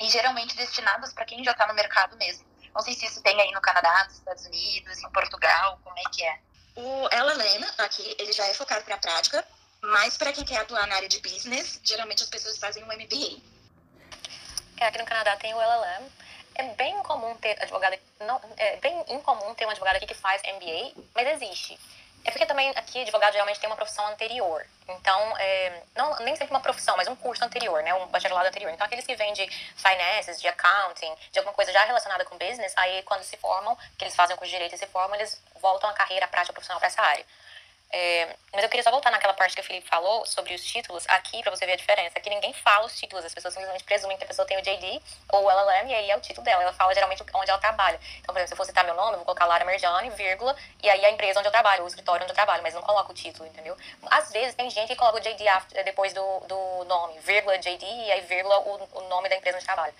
[0.00, 2.46] e geralmente destinados para quem já está no mercado mesmo.
[2.74, 6.02] Não sei se isso tem aí no Canadá, nos Estados Unidos, em Portugal, como é
[6.12, 6.40] que é?
[6.76, 9.44] O Ela Lena, aqui, ele já é focado para a prática,
[9.80, 13.40] mas para quem quer atuar na área de business, geralmente as pessoas fazem um MBA.
[14.80, 16.08] É, aqui no Canadá tem o LLM.
[16.54, 20.42] É bem comum ter advogado, não, é bem incomum ter um advogado aqui que faz
[20.42, 21.78] MBA, mas existe.
[22.24, 24.66] É porque também aqui advogado geralmente tem uma profissão anterior.
[24.88, 27.94] Então, é, não, nem sempre uma profissão, mas um curso anterior, né?
[27.94, 28.72] Um bacharelado anterior.
[28.72, 32.72] Então, aqueles que vêm de finances, de accounting, de alguma coisa já relacionada com business,
[32.76, 35.40] aí quando se formam, que eles fazem o curso de direito e se formam, eles
[35.60, 37.24] voltam a carreira prática profissional para essa área.
[37.90, 41.06] É, mas eu queria só voltar naquela parte que o Felipe falou sobre os títulos,
[41.08, 42.18] aqui para você ver a diferença.
[42.18, 45.00] Aqui ninguém fala os títulos, as pessoas simplesmente presumem que a pessoa tem o JD
[45.32, 46.62] ou o LLM e aí é o título dela.
[46.62, 47.98] Ela fala geralmente onde ela trabalha.
[48.20, 50.54] Então, por exemplo, se eu for citar meu nome, eu vou colocar Lara Merjane, vírgula,
[50.82, 53.12] e aí a empresa onde eu trabalho, o escritório onde eu trabalho, mas não coloco
[53.12, 53.74] o título, entendeu?
[54.10, 57.84] Às vezes tem gente que coloca o JD after, depois do, do nome, vírgula JD,
[57.84, 59.94] e aí vírgula o, o nome da empresa onde trabalha.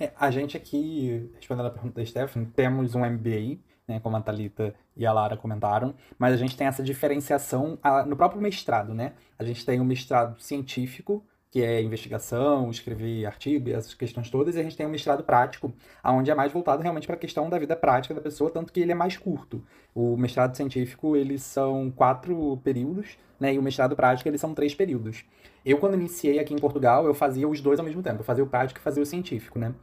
[0.00, 4.20] É, a gente aqui, respondendo a pergunta da Stephanie, temos um MBA né, como a
[4.20, 9.12] Thalita e a Lara comentaram, mas a gente tem essa diferenciação no próprio mestrado, né?
[9.38, 14.60] A gente tem o mestrado científico, que é investigação, escrever artigo essas questões todas, e
[14.60, 15.72] a gente tem o mestrado prático,
[16.04, 18.80] onde é mais voltado realmente para a questão da vida prática da pessoa, tanto que
[18.80, 19.62] ele é mais curto.
[19.94, 24.74] O mestrado científico, eles são quatro períodos, né, e o mestrado prático, eles são três
[24.74, 25.24] períodos.
[25.64, 28.42] Eu, quando iniciei aqui em Portugal, eu fazia os dois ao mesmo tempo, eu fazia
[28.42, 29.74] o prático e fazia o científico, né?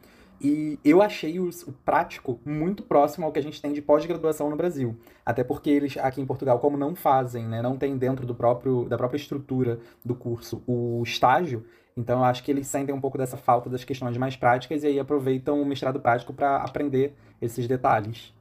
[0.43, 1.51] E eu achei o
[1.85, 4.97] prático muito próximo ao que a gente tem de pós-graduação no Brasil.
[5.23, 8.85] Até porque eles aqui em Portugal, como não fazem, né, não tem dentro do próprio,
[8.89, 11.63] da própria estrutura do curso o estágio,
[11.95, 14.87] então eu acho que eles sentem um pouco dessa falta das questões mais práticas e
[14.87, 18.33] aí aproveitam o mestrado prático para aprender esses detalhes.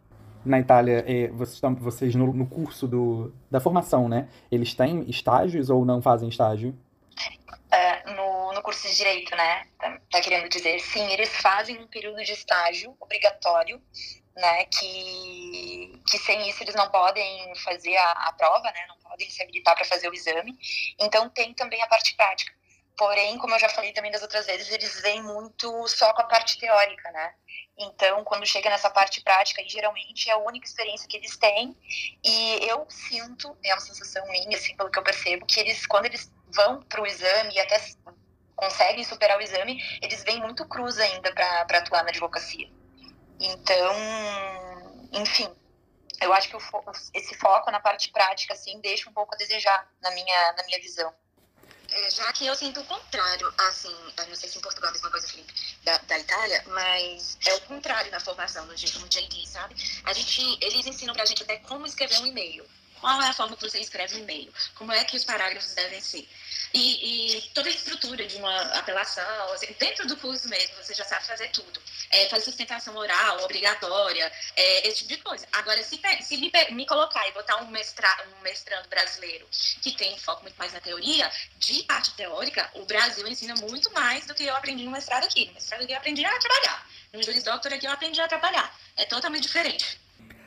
[0.44, 4.28] Na Itália, é, vocês, vocês no, no curso do, da formação, né?
[4.50, 6.74] Eles têm estágios ou não fazem estágio?
[7.70, 8.30] Uh, no
[8.61, 9.66] no curso de direito, né?
[9.79, 13.83] Tá, tá, querendo dizer, sim, eles fazem um período de estágio obrigatório,
[14.37, 14.64] né?
[14.66, 18.87] Que, que sem isso eles não podem fazer a, a prova, né?
[18.87, 20.57] Não podem se habilitar para fazer o exame.
[20.99, 22.53] Então tem também a parte prática.
[22.99, 26.27] Porém, como eu já falei também das outras vezes, eles vêm muito só com a
[26.27, 27.35] parte teórica, né?
[27.79, 31.75] Então, quando chega nessa parte prática, geralmente é a única experiência que eles têm.
[32.23, 36.05] E eu sinto, é uma sensação minha, assim, pelo que eu percebo, que eles, quando
[36.05, 37.79] eles vão para o exame e até
[38.61, 42.68] conseguem superar o exame, eles vêm muito cruz ainda para atuar na advocacia.
[43.40, 43.94] Então,
[45.12, 45.51] enfim,
[46.20, 46.61] eu acho que o,
[47.14, 50.79] esse foco na parte prática, assim, deixa um pouco a desejar na minha, na minha
[50.79, 51.12] visão.
[51.90, 53.92] É, já que eu sinto o contrário, assim,
[54.29, 57.55] não sei se em Portugal é a mesma coisa, Felipe, da, da Itália, mas é
[57.55, 59.75] o contrário na formação no, no JD, sabe?
[60.05, 62.64] A gente, eles ensinam pra gente até como escrever um e-mail.
[63.00, 64.52] Qual é a forma que você escreve um e-mail?
[64.74, 66.28] Como é que os parágrafos devem ser?
[66.72, 71.04] E, e, toda a estrutura de uma apelação, assim, dentro do curso mesmo, você já
[71.04, 71.80] sabe fazer tudo.
[72.10, 75.48] É, fazer sustentação oral, obrigatória, é, esse tipo de coisa.
[75.52, 79.48] Agora, se, se me, me, colocar e botar um, mestra, um mestrando brasileiro
[79.82, 84.26] que tem foco muito mais na teoria, de parte teórica, o Brasil ensina muito mais
[84.26, 85.46] do que eu aprendi no mestrado aqui.
[85.46, 86.90] No mestrado aqui eu aprendi a trabalhar.
[87.12, 88.78] No Juris Doctor aqui eu aprendi a trabalhar.
[88.96, 89.98] É totalmente diferente.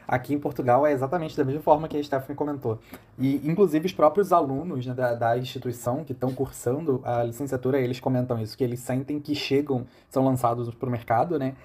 [0.07, 2.79] Aqui em Portugal é exatamente da mesma forma que a Stephanie comentou.
[3.17, 7.99] E, inclusive, os próprios alunos né, da, da instituição que estão cursando a licenciatura, eles
[7.99, 11.55] comentam isso, que eles sentem que chegam, são lançados para o mercado, né,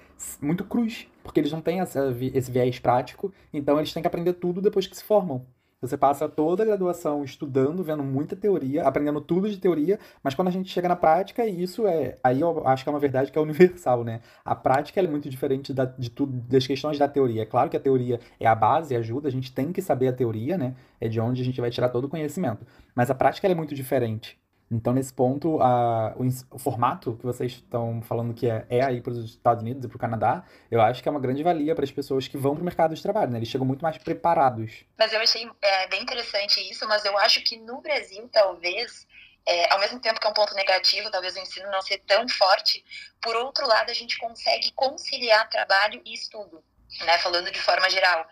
[0.41, 4.33] muito cruz, porque eles não têm essa, esse viés prático, então eles têm que aprender
[4.33, 5.45] tudo depois que se formam.
[5.81, 10.49] Você passa toda a graduação estudando, vendo muita teoria, aprendendo tudo de teoria, mas quando
[10.49, 12.17] a gente chega na prática, isso é.
[12.21, 14.19] Aí eu acho que é uma verdade que é universal, né?
[14.43, 17.43] A prática é muito diferente da, de tudo, das questões da teoria.
[17.43, 20.13] É claro que a teoria é a base, ajuda, a gente tem que saber a
[20.13, 20.75] teoria, né?
[20.99, 22.65] É de onde a gente vai tirar todo o conhecimento.
[22.93, 24.37] Mas a prática é muito diferente.
[24.71, 29.01] Então, nesse ponto, a, o, o, formato que vocês estão falando que é, é aí
[29.01, 31.73] para os Estados Unidos e para o Canadá, eu acho que é uma grande valia
[31.73, 33.39] para as pessoas que vão para o mercado de trabalho, né?
[33.39, 34.85] Eles chegam muito mais preparados.
[34.97, 39.07] Mas eu achei é, bem interessante isso, mas eu acho que no Brasil, talvez,
[39.43, 42.27] é, ao mesmo tempo que é um ponto negativo, talvez o ensino não ser tão
[42.29, 42.85] forte,
[43.19, 46.63] por outro lado, a gente consegue conciliar trabalho e estudo
[47.05, 48.27] né, falando de forma geral.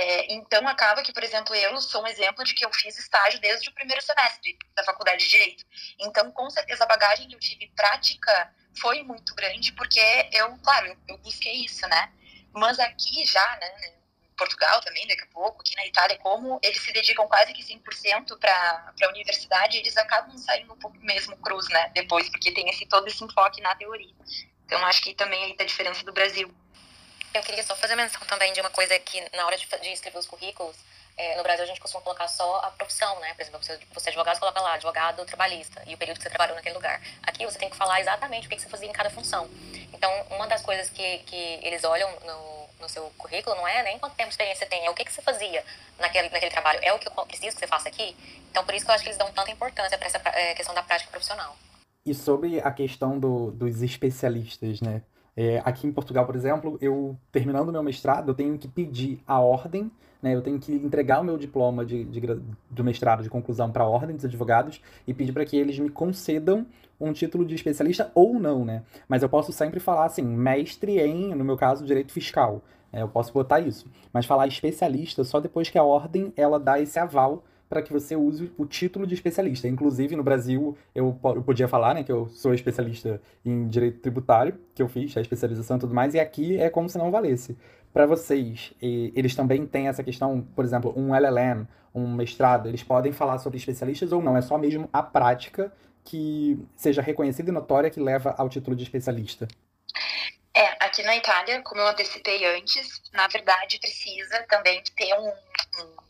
[0.00, 3.40] É, então, acaba que, por exemplo, eu sou um exemplo de que eu fiz estágio
[3.40, 5.64] desde o primeiro semestre da faculdade de Direito.
[5.98, 9.98] Então, com certeza, a bagagem que eu tive prática foi muito grande, porque
[10.30, 12.12] eu, claro, eu busquei isso, né?
[12.52, 16.80] Mas aqui já, né, em Portugal também, daqui a pouco, aqui na Itália, como eles
[16.80, 21.68] se dedicam quase que 100% para a universidade, eles acabam saindo um pouco mesmo cruz,
[21.70, 24.14] né, depois, porque tem esse, todo esse enfoque na teoria.
[24.64, 26.54] Então, acho que também aí tá a diferença do Brasil.
[27.34, 30.18] Eu queria só fazer menção também de uma coisa que, na hora de, de escrever
[30.18, 30.76] os currículos,
[31.18, 33.34] é, no Brasil a gente costuma colocar só a profissão, né?
[33.34, 36.22] Por exemplo, você, você é advogado, você coloca lá advogado trabalhista e o período que
[36.22, 37.02] você trabalhou naquele lugar.
[37.24, 39.48] Aqui você tem que falar exatamente o que você fazia em cada função.
[39.92, 43.98] Então, uma das coisas que, que eles olham no, no seu currículo não é nem
[43.98, 45.64] quanto tempo de experiência você tem, é o que, que você fazia
[45.98, 46.78] naquele, naquele trabalho.
[46.82, 48.16] É o que eu preciso que você faça aqui.
[48.50, 50.74] Então, por isso que eu acho que eles dão tanta importância para essa é, questão
[50.74, 51.56] da prática profissional.
[52.06, 55.02] E sobre a questão do, dos especialistas, né?
[55.40, 59.38] É, aqui em Portugal, por exemplo, eu, terminando meu mestrado, eu tenho que pedir a
[59.38, 59.88] ordem,
[60.20, 60.34] né?
[60.34, 62.20] Eu tenho que entregar o meu diploma de, de
[62.68, 65.90] do mestrado de conclusão para a ordem dos advogados e pedir para que eles me
[65.90, 66.66] concedam
[67.00, 68.82] um título de especialista ou não, né?
[69.08, 72.60] Mas eu posso sempre falar assim, mestre em, no meu caso, direito fiscal.
[72.92, 73.86] É, eu posso botar isso.
[74.12, 78.16] Mas falar especialista só depois que a ordem ela dá esse aval para que você
[78.16, 79.68] use o título de especialista.
[79.68, 84.58] Inclusive, no Brasil, eu, eu podia falar né, que eu sou especialista em direito tributário,
[84.74, 87.56] que eu fiz a especialização e tudo mais, e aqui é como se não valesse.
[87.92, 93.12] Para vocês, eles também têm essa questão, por exemplo, um LLM, um mestrado, eles podem
[93.12, 94.36] falar sobre especialistas ou não?
[94.36, 95.72] É só mesmo a prática
[96.04, 99.48] que seja reconhecida e notória que leva ao título de especialista?
[100.54, 105.32] É, aqui na Itália, como eu antecipei antes, na verdade precisa também ter um,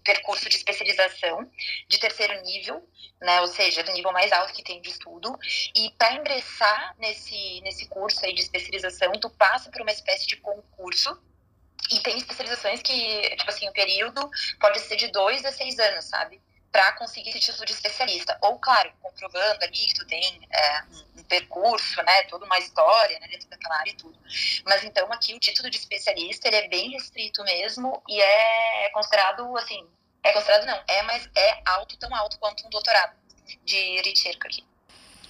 [0.05, 1.51] percurso de especialização
[1.89, 2.87] de terceiro nível,
[3.21, 5.37] né, ou seja, do nível mais alto que tem de estudo.
[5.75, 10.37] E para ingressar nesse, nesse curso aí de especialização, tu passa por uma espécie de
[10.37, 11.21] concurso.
[11.91, 14.29] E tem especializações que, tipo assim, o período
[14.61, 16.41] pode ser de dois a seis anos, sabe?
[16.71, 18.39] Para conseguir esse título de especialista.
[18.43, 20.83] Ou, claro, comprovando ali que tu tem é,
[21.17, 24.19] um, percurso, né, toda uma história né, dentro daquela área e tudo.
[24.65, 29.57] Mas então aqui o título de especialista ele é bem restrito mesmo e é considerado,
[29.59, 29.87] assim,
[30.23, 33.15] é considerado não, é, mas é alto, tão alto quanto um doutorado
[33.65, 34.67] de research aqui.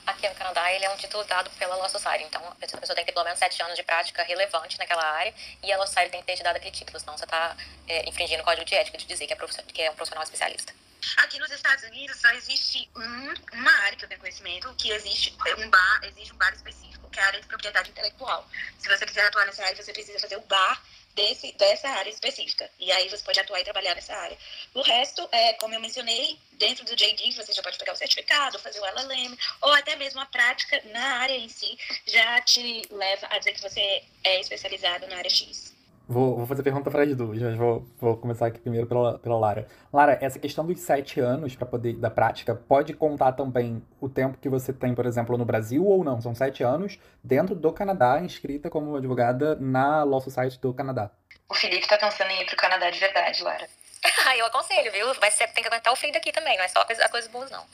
[0.06, 2.24] Aqui no Canadá, ele é um título dado pela Law Society.
[2.24, 5.34] Então, a pessoa tem que ter pelo menos sete anos de prática relevante naquela área
[5.62, 7.54] e a Law Society tem que ter te dado aquele título, senão você está
[7.86, 10.72] é, infringindo o código de ética de dizer que é, que é um profissional especialista.
[11.18, 15.36] Aqui nos Estados Unidos só existe um, uma área que eu tenho conhecimento, que existe
[15.58, 18.48] um bar, existe um bar específico, que é a área de propriedade intelectual.
[18.78, 20.82] Se você quiser atuar nessa área, você precisa fazer o bar
[21.14, 22.70] desse, dessa área específica.
[22.78, 24.38] E aí você pode atuar e trabalhar nessa área.
[24.74, 28.58] O resto, é, como eu mencionei, dentro do JD, você já pode pegar o certificado,
[28.58, 33.26] fazer o LLM, ou até mesmo a prática na área em si, já te leva
[33.30, 35.77] a dizer que você é especializado na área X.
[36.08, 39.38] Vou, vou fazer pergunta para as duas, mas vou, vou começar aqui primeiro pela, pela
[39.38, 39.68] Lara.
[39.92, 44.38] Lara, essa questão dos sete anos para poder da prática pode contar também o tempo
[44.38, 46.18] que você tem, por exemplo, no Brasil ou não?
[46.18, 51.10] São sete anos dentro do Canadá, inscrita como advogada na Law Society do Canadá.
[51.46, 53.68] O Felipe está pensando em ir para o Canadá de verdade, Lara.
[54.26, 55.06] Ah, eu aconselho, viu?
[55.20, 57.50] Mas você tem que aguentar o frio daqui também, não é só as coisas boas,
[57.50, 57.64] não.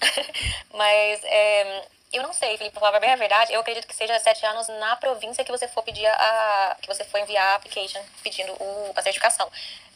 [0.74, 4.18] mas é, eu não sei, Felipe, pra falar bem a verdade, eu acredito que seja
[4.18, 6.76] sete anos na província que você for pedir a.
[6.80, 9.48] que você for enviar a application pedindo o, a certificação.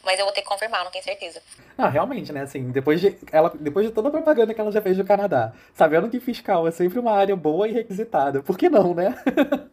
[0.03, 1.41] Mas eu vou ter que confirmar, não tenho certeza.
[1.77, 2.41] Não, realmente, né?
[2.41, 5.53] Assim, depois de, ela, depois de toda a propaganda que ela já fez do Canadá,
[5.75, 9.15] sabendo que fiscal é sempre uma área boa e requisitada, por que não, né?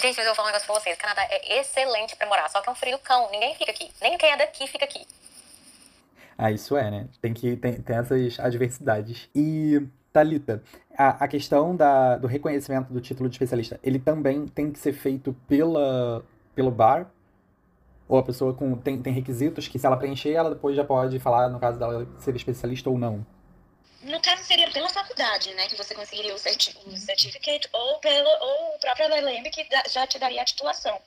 [0.00, 0.96] Gente, mas eu vou falar um negócio pra vocês.
[0.96, 3.30] O Canadá é excelente pra morar, só que é um frio cão.
[3.30, 3.90] Ninguém fica aqui.
[4.00, 5.06] Nem quem é daqui fica aqui.
[6.38, 7.06] Ah, isso é, né?
[7.20, 9.28] Tem que tem, tem essas adversidades.
[9.34, 10.62] E Talita,
[10.96, 14.92] a, a questão da, do reconhecimento do título de especialista, ele também tem que ser
[14.92, 17.10] feito pela, pelo bar?
[18.08, 21.18] Ou a pessoa com, tem, tem requisitos que, se ela preencher, ela depois já pode
[21.20, 23.24] falar, no caso dela, ser especialista ou não?
[24.02, 25.68] No caso, seria pela faculdade, né?
[25.68, 30.06] Que você conseguiria o, certi o certificate, ou, pelo, ou o próprio LLM, que já
[30.06, 30.98] te daria a titulação.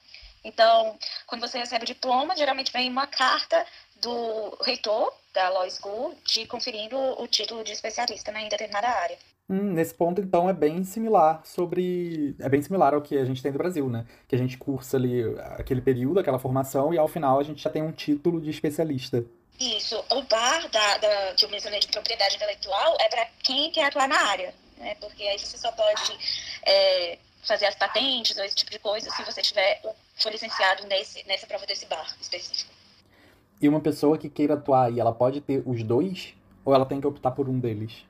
[0.43, 3.65] Então, quando você recebe o diploma, geralmente vem uma carta
[4.01, 9.17] do reitor da Law School te conferindo o título de especialista né, em determinada área.
[9.49, 12.35] Hum, nesse ponto, então, é bem similar sobre.
[12.39, 14.05] É bem similar ao que a gente tem no Brasil, né?
[14.27, 15.21] Que a gente cursa ali
[15.57, 19.23] aquele período, aquela formação, e ao final a gente já tem um título de especialista.
[19.59, 20.01] Isso.
[20.11, 24.07] O bar da, da que eu mencionei de propriedade intelectual é para quem quer atuar
[24.07, 24.95] na área, né?
[24.99, 26.17] Porque aí você só pode
[26.65, 29.81] é, fazer as patentes ou esse tipo de coisa se você tiver
[30.15, 32.71] for licenciado nesse, nessa prova desse bar específico.
[33.61, 36.33] E uma pessoa que queira atuar aí, ela pode ter os dois?
[36.65, 38.05] Ou ela tem que optar por um deles?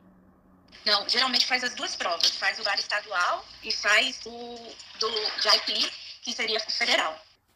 [0.86, 2.30] Não, geralmente faz as duas provas.
[2.32, 4.56] Faz o bar estadual e faz o
[5.00, 5.10] do
[5.42, 5.92] JIP,
[6.24, 7.16] que seria federal.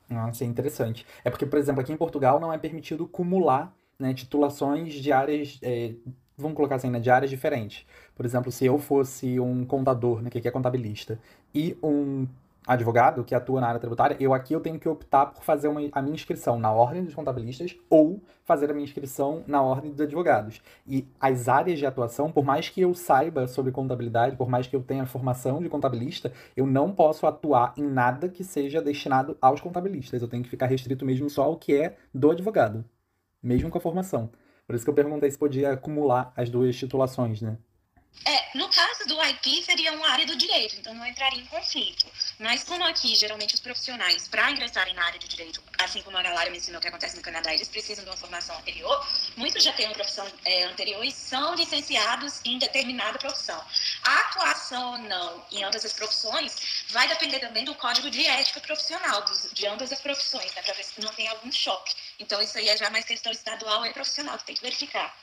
[0.09, 1.05] Nossa, é interessante.
[1.23, 5.59] É porque, por exemplo, aqui em Portugal não é permitido cumular né, titulações de áreas,
[5.61, 5.93] é,
[6.37, 7.85] vamos colocar assim, né, de áreas diferentes.
[8.15, 11.19] Por exemplo, se eu fosse um contador, né, que é contabilista,
[11.53, 12.27] e um
[12.67, 15.79] advogado que atua na área tributária, eu aqui eu tenho que optar por fazer uma,
[15.91, 20.01] a minha inscrição na ordem dos contabilistas ou fazer a minha inscrição na ordem dos
[20.01, 20.61] advogados.
[20.85, 24.75] E as áreas de atuação, por mais que eu saiba sobre contabilidade, por mais que
[24.75, 29.61] eu tenha formação de contabilista, eu não posso atuar em nada que seja destinado aos
[29.61, 30.21] contabilistas.
[30.21, 32.83] Eu tenho que ficar restrito mesmo só ao que é do advogado,
[33.41, 34.29] mesmo com a formação.
[34.67, 37.57] Por isso que eu perguntei se podia acumular as duas titulações, né?
[38.27, 42.05] É, no caso do IP, seria uma área do direito, então não entraria em conflito.
[42.37, 46.21] Mas como aqui, geralmente, os profissionais, para ingressarem na área de direito, assim como a
[46.21, 49.07] galera me ensinou que acontece no Canadá, eles precisam de uma formação anterior,
[49.37, 53.63] muitos já têm uma profissão é, anterior e são licenciados em determinada profissão.
[54.03, 56.53] A atuação ou não em ambas as profissões
[56.89, 60.73] vai depender também do código de ética profissional dos, de ambas as profissões, né, para
[60.73, 61.95] ver se não tem algum choque.
[62.19, 65.15] Então, isso aí é já mais questão estadual e profissional, que tem que verificar.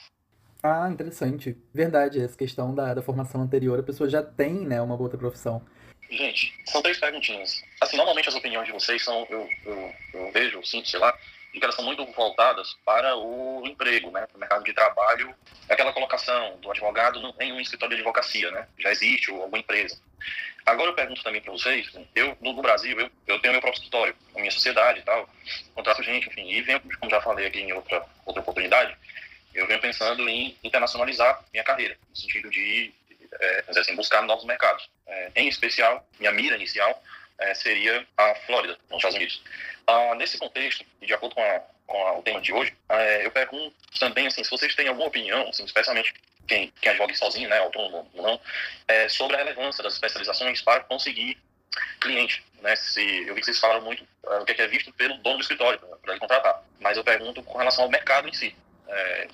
[0.67, 1.55] Ah, interessante.
[1.75, 5.63] Verdade, essa questão da, da formação anterior, a pessoa já tem, né, uma outra profissão.
[6.11, 7.63] Gente, são três perguntinhas.
[7.83, 11.13] Assim, normalmente as opiniões de vocês são, eu, eu, eu vejo, sim, sei lá,
[11.53, 15.35] que elas são muito voltadas para o emprego, né, para o mercado de trabalho,
[15.69, 20.01] aquela colocação do advogado em um escritório de advocacia, né, já existe ou alguma empresa.
[20.65, 24.17] Agora eu pergunto também para vocês, eu no Brasil eu, eu tenho meu próprio escritório,
[24.35, 25.29] a minha sociedade e tal,
[25.75, 28.97] contrato gente, enfim, e venho, como já falei aqui em outra outra oportunidade,
[29.55, 32.93] eu venho pensando em internacionalizar minha carreira, no sentido de,
[33.41, 34.89] é, assim, buscar novos mercados.
[35.07, 37.03] É, em especial, minha mira inicial
[37.39, 39.43] é, seria a Flórida, nos Estados Unidos.
[39.87, 43.27] Ah, nesse contexto, e de acordo com, a, com a, o tema de hoje, é,
[43.27, 46.15] eu pergunto também assim, se vocês têm alguma opinião, assim, especialmente
[46.49, 48.41] quem, quem advoga sozinho, né, autônomo ou não,
[48.89, 51.39] é, sobre a relevância das especializações para conseguir
[52.01, 52.45] cliente.
[52.61, 52.75] Né?
[52.77, 55.43] Se, eu vi que vocês falaram muito uh, o que é visto pelo dono do
[55.43, 58.55] escritório para ele contratar, mas eu pergunto com relação ao mercado em si
[58.89, 59.29] é,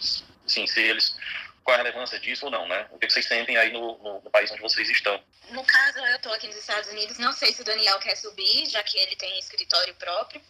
[0.46, 1.14] sim, se eles
[1.62, 2.86] qual a relevância disso ou não, né?
[2.90, 5.22] O que vocês sentem aí no, no, no país onde vocês estão?
[5.50, 8.66] No caso, eu estou aqui nos Estados Unidos, não sei se o Daniel quer subir,
[8.66, 10.40] já que ele tem escritório próprio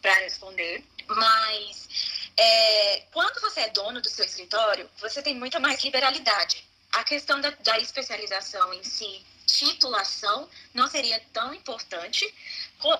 [0.00, 1.88] para responder, mas
[2.36, 6.64] é, quando você é dono do seu escritório, você tem muita mais liberalidade.
[6.92, 12.24] A questão da, da especialização em si, titulação, não seria tão importante,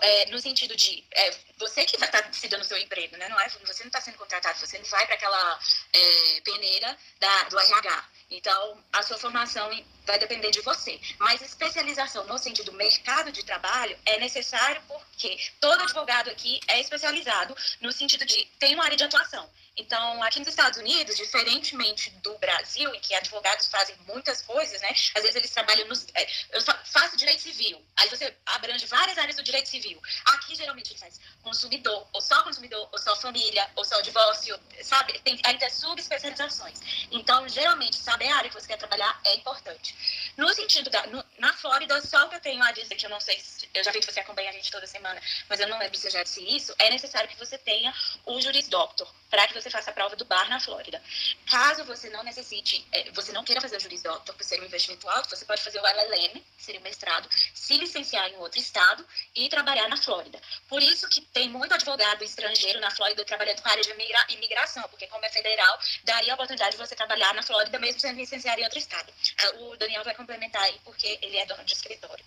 [0.00, 3.28] é, no sentido de é, você que vai estar tá se dando seu emprego, né?
[3.28, 5.58] Não é, você não está sendo contratado, você não vai para aquela
[5.92, 8.04] é, peneira da, do RH.
[8.30, 9.70] Então, a sua formação
[10.06, 11.00] vai depender de você.
[11.18, 17.54] Mas especialização no sentido mercado de trabalho é necessário porque todo advogado aqui é especializado
[17.80, 19.48] no sentido de tem uma área de atuação.
[19.76, 24.90] Então, aqui nos Estados Unidos, diferentemente do Brasil, em que advogados fazem muitas coisas, né?
[25.14, 26.06] Às vezes eles trabalham nos.
[26.14, 27.82] É, eu faço direito civil.
[27.96, 30.00] Aí você abrange várias áreas do direito civil.
[30.26, 35.18] Aqui, geralmente, ele faz consumidor, ou só consumidor, ou só família, ou só divórcio, sabe?
[35.20, 36.78] Tem ainda subespecializações.
[37.10, 39.96] Então, geralmente, saber a área que você quer trabalhar é importante.
[40.36, 41.06] No sentido da.
[41.06, 43.68] No, na Flórida, só o que eu tenho a dizer, que eu não sei se.
[43.72, 46.08] Eu já vi que você acompanha a gente toda semana, mas eu não lembro se
[46.08, 46.74] eu já disse isso.
[46.78, 47.92] É necessário que você tenha
[48.26, 51.02] o Juris Doctor, para que você faça a prova do bar na Flórida.
[51.46, 54.64] Caso você não necessite, é, você não queira fazer o Juris Doctor por ser um
[54.64, 58.58] investimento alto, você pode fazer o LLM, que seria o mestrado, se licenciar em outro
[58.58, 60.40] estado e trabalhar na Flórida.
[60.68, 64.26] Por isso que tem muito advogado estrangeiro na Flórida trabalhando com a área de imigra
[64.30, 68.18] imigração, porque como é federal, daria a oportunidade de você trabalhar na Flórida mesmo sendo
[68.18, 69.12] licenciado em outro estado.
[69.38, 72.24] Ah, o Daniel vai complementar aí, porque ele é dono de escritório.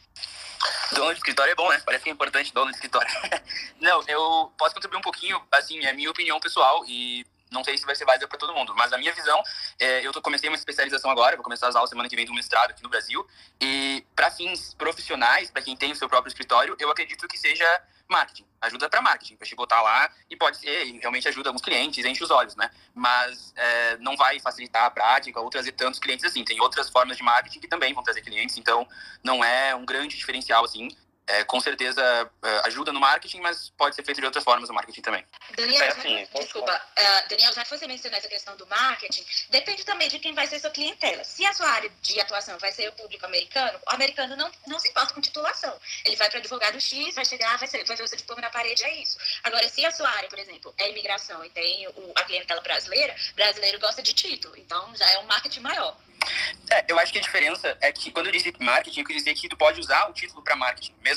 [0.94, 1.82] Dono de escritório é bom, né?
[1.86, 3.10] Parece que é importante dono de escritório.
[3.80, 7.25] não, eu posso contribuir um pouquinho, assim, é a minha opinião pessoal e
[7.56, 9.42] não sei se vai ser válida para todo mundo, mas a minha visão,
[9.80, 12.34] é, eu tô, comecei uma especialização agora, vou começar as aulas semana que vem do
[12.34, 13.26] mestrado aqui no Brasil,
[13.60, 17.66] e para fins profissionais, para quem tem o seu próprio escritório, eu acredito que seja
[18.08, 21.62] marketing, ajuda para marketing, para te botar lá e pode ser, e realmente ajuda alguns
[21.62, 22.70] clientes, enche os olhos, né?
[22.94, 26.44] Mas é, não vai facilitar a prática ou trazer tantos clientes assim.
[26.44, 28.88] Tem outras formas de marketing que também vão trazer clientes, então
[29.24, 30.96] não é um grande diferencial assim
[31.28, 32.02] é, com certeza
[32.44, 35.26] é, ajuda no marketing, mas pode ser feito de outras formas o marketing também.
[35.56, 39.84] Daniel, é assim, desculpa, uh, Daniel, já que você mencionou essa questão do marketing, depende
[39.84, 41.24] também de quem vai ser sua clientela.
[41.24, 44.80] Se a sua área de atuação vai ser o público americano, o americano não, não
[44.80, 45.76] se importa com titulação.
[46.04, 48.50] Ele vai para advogado X, vai chegar, vai, ser, vai ver o seu diploma na
[48.50, 49.18] parede, é isso.
[49.44, 53.16] Agora, se a sua área, por exemplo, é imigração e tem o, a clientela brasileira,
[53.36, 55.98] brasileiro gosta de título, então já é um marketing maior.
[56.72, 59.34] É, eu acho que a diferença é que quando eu disse marketing, eu quis dizer
[59.34, 60.94] que tu pode usar o título para marketing.
[61.02, 61.15] Mesmo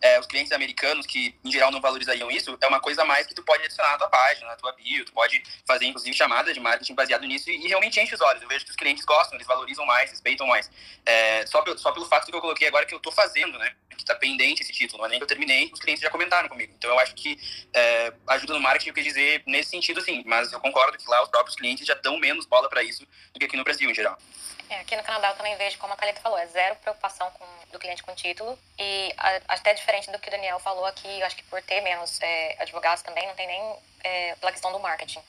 [0.00, 3.26] é, os clientes americanos, que em geral não valorizariam isso, é uma coisa a mais
[3.26, 6.54] que tu pode adicionar na tua página, na tua bio, tu pode fazer inclusive chamadas
[6.54, 8.42] de marketing baseado nisso e, e realmente enche os olhos.
[8.42, 10.70] Eu vejo que os clientes gostam, eles valorizam mais, respeitam mais.
[11.04, 13.74] É, só, pelo, só pelo fato que eu coloquei agora que eu estou fazendo, né?
[13.90, 16.48] Que está pendente esse título, não é nem que eu terminei, os clientes já comentaram
[16.48, 16.72] comigo.
[16.76, 17.38] Então eu acho que
[17.74, 21.22] é, ajuda no marketing, eu quis dizer nesse sentido sim, mas eu concordo que lá
[21.22, 23.94] os próprios clientes já dão menos bola para isso do que aqui no Brasil em
[23.94, 24.18] geral.
[24.70, 27.44] É, aqui no Canadá eu também vejo, como a Thalita falou, é zero preocupação com,
[27.72, 28.56] do cliente com título.
[28.78, 31.80] E a, até diferente do que o Daniel falou aqui, eu acho que por ter
[31.80, 35.20] menos é, advogados também, não tem nem é, pela questão do marketing.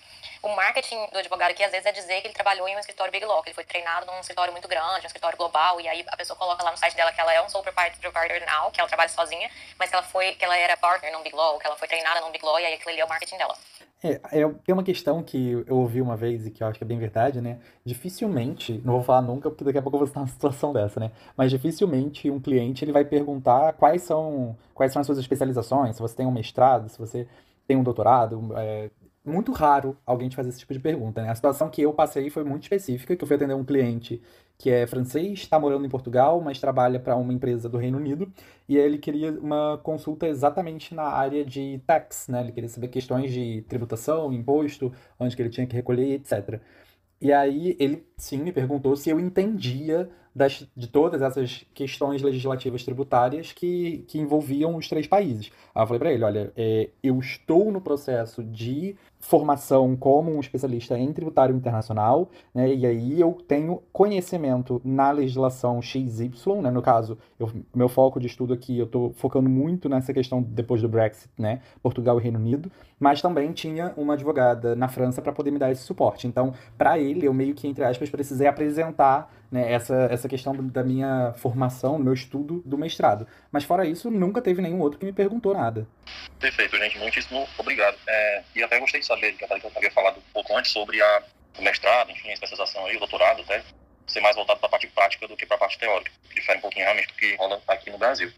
[0.44, 3.12] O marketing do advogado aqui, às vezes, é dizer que ele trabalhou em um escritório
[3.12, 6.04] Big Law, que ele foi treinado num escritório muito grande, um escritório global, e aí
[6.08, 8.80] a pessoa coloca lá no site dela que ela é um sole proprietor now, que
[8.80, 11.68] ela trabalha sozinha, mas que ela foi, que ela era partner num Big Law, que
[11.68, 13.56] ela foi treinada num Big Law, e aí aquilo ali é o marketing dela.
[14.04, 16.84] É, é, tem uma questão que eu ouvi uma vez e que eu acho que
[16.84, 17.60] é bem verdade, né?
[17.86, 21.00] Dificilmente, não vou falar nunca porque daqui a pouco eu vou estar numa situação dessa,
[21.00, 21.12] né?
[21.38, 26.02] Mas dificilmente um cliente ele vai perguntar quais são, quais são as suas especializações, se
[26.02, 27.28] você tem um mestrado, se você
[27.72, 28.52] tem um doutorado.
[28.58, 28.92] É
[29.24, 31.30] muito raro alguém te fazer esse tipo de pergunta, né?
[31.30, 34.22] A situação que eu passei foi muito específica, que eu fui atender um cliente
[34.58, 38.32] que é francês, está morando em Portugal, mas trabalha para uma empresa do Reino Unido,
[38.68, 42.42] e ele queria uma consulta exatamente na área de tax, né?
[42.42, 46.60] Ele queria saber questões de tributação, imposto, onde que ele tinha que recolher, etc.
[47.22, 52.84] E aí ele sim me perguntou se eu entendia das, de todas essas questões legislativas
[52.84, 55.52] tributárias que, que envolviam os três países.
[55.76, 60.40] Aí eu falei para ele, olha, é, eu estou no processo de formação como um
[60.40, 66.82] especialista em tributário internacional, né, e aí eu tenho conhecimento na legislação XY, né, no
[66.82, 70.90] caso, eu, meu foco de estudo aqui, eu estou focando muito nessa questão depois do
[70.90, 75.52] Brexit, né, Portugal e Reino Unido, mas também tinha uma advogada na França para poder
[75.52, 76.28] me dar esse suporte.
[76.28, 80.84] Então, para ele, eu meio que, entre aspas, precisei apresentar né, essa, essa questão da
[80.84, 83.28] minha formação, do meu estudo do mestrado.
[83.52, 85.86] Mas fora isso, nunca teve nenhum outro que me perguntou nada.
[86.40, 86.98] Perfeito, gente.
[87.00, 87.98] Muitíssimo obrigado.
[88.08, 91.24] É, e até gostei de saber que Thalita havia falado um pouco antes sobre a,
[91.58, 93.62] o mestrado, enfim, a especialização aí, o doutorado até,
[94.08, 96.62] ser mais voltado para a parte prática do que para a parte teórica, difere um
[96.62, 98.32] pouquinho realmente do que rola aqui no Brasil.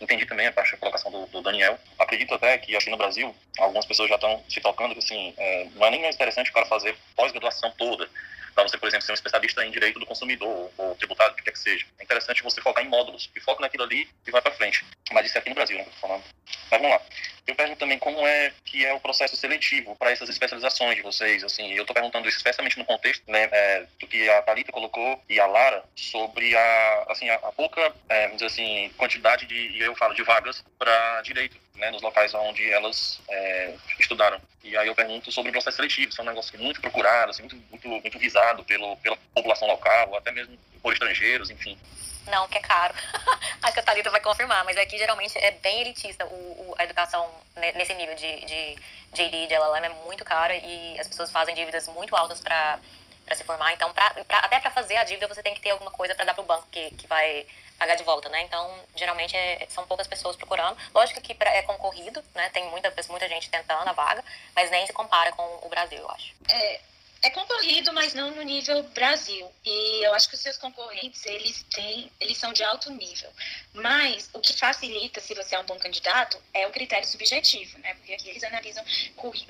[0.00, 1.78] Entendi também a parte da colocação do, do, Daniel.
[1.98, 5.68] Acredito até que aqui no Brasil, algumas pessoas já estão se tocando que, assim, é,
[5.74, 8.08] não é nem interessante o cara fazer pós-graduação toda,
[8.56, 11.42] para você, por exemplo, ser um especialista em direito do consumidor ou tributário, o que
[11.42, 11.84] quer que seja.
[11.98, 14.82] É interessante você focar em módulos, e foca naquilo ali e vai para frente.
[15.12, 16.24] Mas isso é aqui no Brasil, né, falando.
[16.70, 17.02] Mas vamos lá.
[17.46, 21.44] Eu pergunto também como é que é o processo seletivo para essas especializações de vocês,
[21.44, 25.22] assim, eu estou perguntando isso especialmente no contexto, né, é, do que a Thalita colocou
[25.28, 29.80] e a Lara sobre a, assim, a, a pouca, é, vamos dizer assim, quantidade de,
[29.80, 34.40] eu falo, de vagas para direito, né, nos locais onde elas é, estudaram.
[34.62, 37.42] E aí eu pergunto sobre o processo seletivo, isso é um negócio muito procurado, assim,
[37.42, 41.78] muito, muito, muito visado pelo, pela população local, até mesmo por estrangeiros, enfim.
[42.26, 42.94] Não, que é caro.
[43.62, 47.94] a Catarina vai confirmar, mas aqui geralmente é bem elitista o, o a educação nesse
[47.94, 48.76] nível de, de
[49.16, 52.78] de LLM é muito cara e as pessoas fazem dívidas muito altas para
[53.26, 53.74] para se formar.
[53.74, 56.24] Então, pra, pra, até para fazer a dívida, você tem que ter alguma coisa para
[56.24, 57.46] dar para o banco que, que vai
[57.76, 58.40] pagar de volta, né?
[58.42, 60.78] Então, geralmente é, são poucas pessoas procurando.
[60.94, 62.48] Lógico que é concorrido, né?
[62.50, 64.24] Tem muita, muita gente tentando a vaga,
[64.54, 66.32] mas nem se compara com o Brasil, eu acho.
[66.48, 66.80] É,
[67.22, 69.50] é concorrido, mas não no nível Brasil.
[69.64, 73.30] E eu acho que os seus concorrentes, eles têm, eles são de alto nível.
[73.74, 77.94] Mas o que facilita, se você é um bom candidato, é o critério subjetivo, né?
[77.94, 78.84] Porque aqui eles analisam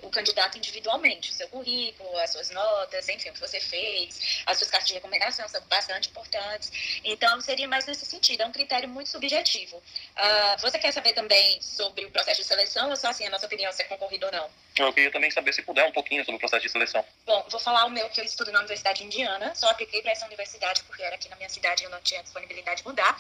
[0.03, 4.59] o candidato individualmente, o seu currículo, as suas notas, enfim, o que você fez, as
[4.59, 7.01] suas cartas de recomendação são bastante importantes.
[7.05, 9.77] Então, seria mais nesse sentido, é um critério muito subjetivo.
[9.77, 13.47] Uh, você quer saber também sobre o processo de seleção ou só assim a nossa
[13.47, 14.51] opinião se é concorrido ou não?
[14.79, 17.05] Eu queria também saber se puder um pouquinho sobre o processo de seleção.
[17.25, 19.55] Bom, vou falar o meu, que eu estudo na Universidade Indiana.
[19.55, 22.23] Só apliquei para essa universidade porque era aqui na minha cidade e eu não tinha
[22.23, 23.19] disponibilidade de mudar.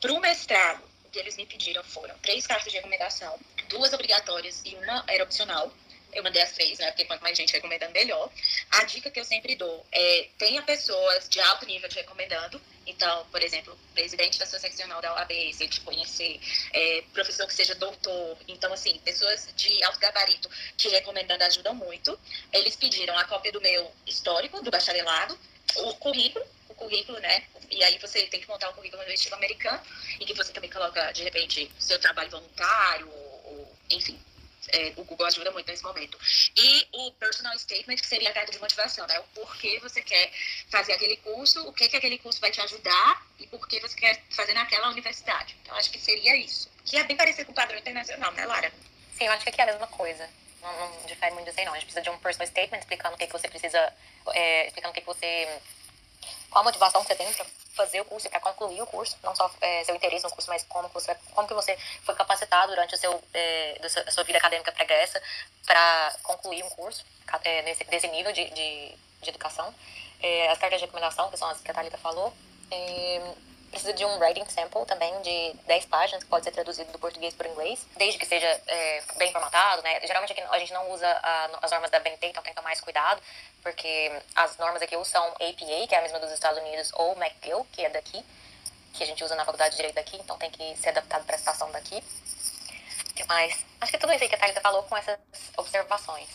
[0.00, 3.38] Para o mestrado, o que eles me pediram foram três cartas de recomendação,
[3.68, 5.72] duas obrigatórias e uma era opcional.
[6.16, 6.86] Eu mandei as três, né?
[6.86, 8.30] Porque quanto mais gente recomendando, melhor.
[8.70, 12.58] A dica que eu sempre dou é tenha pessoas de alto nível te recomendando.
[12.86, 16.40] Então, por exemplo, presidente da sua seccional da OAB, se ele te conhecer,
[16.72, 18.38] é, professor que seja doutor.
[18.48, 20.48] Então, assim, pessoas de alto gabarito
[20.78, 22.18] te recomendando ajudam muito.
[22.50, 25.38] Eles pediram a cópia do meu histórico, do bacharelado,
[25.74, 27.44] o currículo, o currículo, né?
[27.70, 29.82] E aí você tem que montar um currículo no estilo americano
[30.18, 34.18] e que você também coloca, de repente, seu trabalho voluntário, ou, enfim,
[34.68, 36.18] é, o Google ajuda muito nesse momento.
[36.56, 39.18] E o personal statement, que seria a carta de motivação, né?
[39.20, 40.32] O porquê você quer
[40.70, 43.96] fazer aquele curso, o que, que aquele curso vai te ajudar e por que você
[43.96, 45.56] quer fazer naquela universidade.
[45.62, 46.70] Então, acho que seria isso.
[46.84, 48.72] Que é bem parecido com o padrão internacional, né, Lara?
[49.16, 50.28] Sim, eu acho que aqui é a mesma coisa.
[50.60, 51.72] Não, não difere muito disso aí, não.
[51.72, 53.92] A gente precisa de um personal statement explicando o que, que você precisa,
[54.32, 55.60] é, explicando o que, que você
[56.50, 57.46] qual a motivação que você tem para
[57.76, 60.64] fazer o curso para concluir o curso, não só é, seu interesse no curso, mas
[60.64, 64.72] como você, como que você foi capacitado durante o seu, é, a sua vida acadêmica
[64.72, 65.22] pregressa
[65.66, 67.04] para concluir um curso
[67.44, 69.72] é, nesse, desse nível de, de, de educação.
[70.22, 72.32] É, as cartas de recomendação, que são as que a Thalita falou.
[73.76, 76.98] É, precisa de um writing sample também de 10 páginas, que pode ser traduzido do
[76.98, 80.00] português para o inglês, desde que seja é, bem formatado, né?
[80.00, 82.68] Geralmente aqui a gente não usa a, as normas da BNT, então tem que tomar
[82.68, 83.20] mais cuidado,
[83.62, 87.16] porque as normas aqui ou são APA, que é a mesma dos Estados Unidos, ou
[87.16, 88.24] McGill, que é daqui,
[88.94, 91.36] que a gente usa na faculdade de Direito daqui, então tem que ser adaptado para
[91.36, 92.02] a situação daqui.
[93.28, 93.64] Mais?
[93.80, 95.18] Acho que tudo isso aí que a Thalita falou com essas
[95.56, 96.28] observações.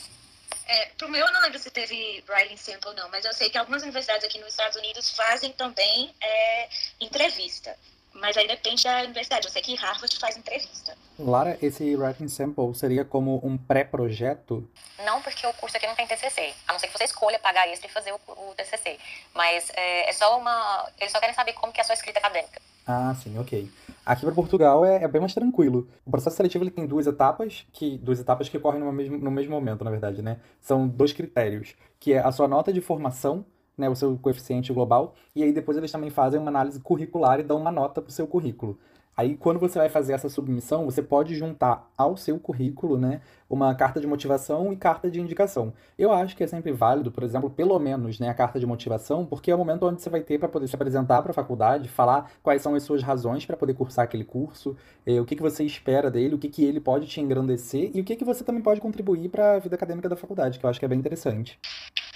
[0.68, 3.50] É, pro meu, eu não lembro se teve writing sample ou não, mas eu sei
[3.50, 7.76] que algumas universidades aqui nos Estados Unidos fazem também é, entrevista.
[8.14, 9.46] Mas aí depende da universidade.
[9.46, 10.98] Eu sei que Harvard faz entrevista.
[11.18, 14.70] Lara, esse Writing Sample seria como um pré-projeto?
[15.06, 16.54] Não, porque o curso aqui não tem TCC.
[16.68, 19.00] A não ser que você escolha pagar extra e fazer o, o TCC.
[19.34, 20.90] Mas é, é, só uma...
[21.00, 22.62] Eles só querem saber como que é a sua escrita acadêmica.
[22.86, 23.70] Ah, sim, ok.
[24.06, 25.88] Aqui para Portugal é, é, bem mais tranquilo.
[26.06, 29.32] O processo seletivo ele tem duas etapas, que duas etapas que ocorrem no mesmo, no
[29.32, 30.40] mesmo momento, na verdade, né?
[30.60, 33.46] São dois critérios, que é a sua nota de formação
[33.78, 37.44] né, o seu coeficiente global, e aí depois eles também fazem uma análise curricular e
[37.44, 38.78] dão uma nota para o seu currículo.
[39.16, 43.76] Aí, quando você vai fazer essa submissão, você pode juntar ao seu currículo, né, uma
[43.76, 45.74] carta de motivação e carta de indicação.
[45.98, 49.26] Eu acho que é sempre válido, por exemplo, pelo menos, né, a carta de motivação,
[49.26, 51.90] porque é o momento onde você vai ter para poder se apresentar para a faculdade,
[51.90, 55.42] falar quais são as suas razões para poder cursar aquele curso, eh, o que, que
[55.42, 58.44] você espera dele, o que, que ele pode te engrandecer e o que, que você
[58.44, 61.00] também pode contribuir para a vida acadêmica da faculdade, que eu acho que é bem
[61.00, 61.60] interessante.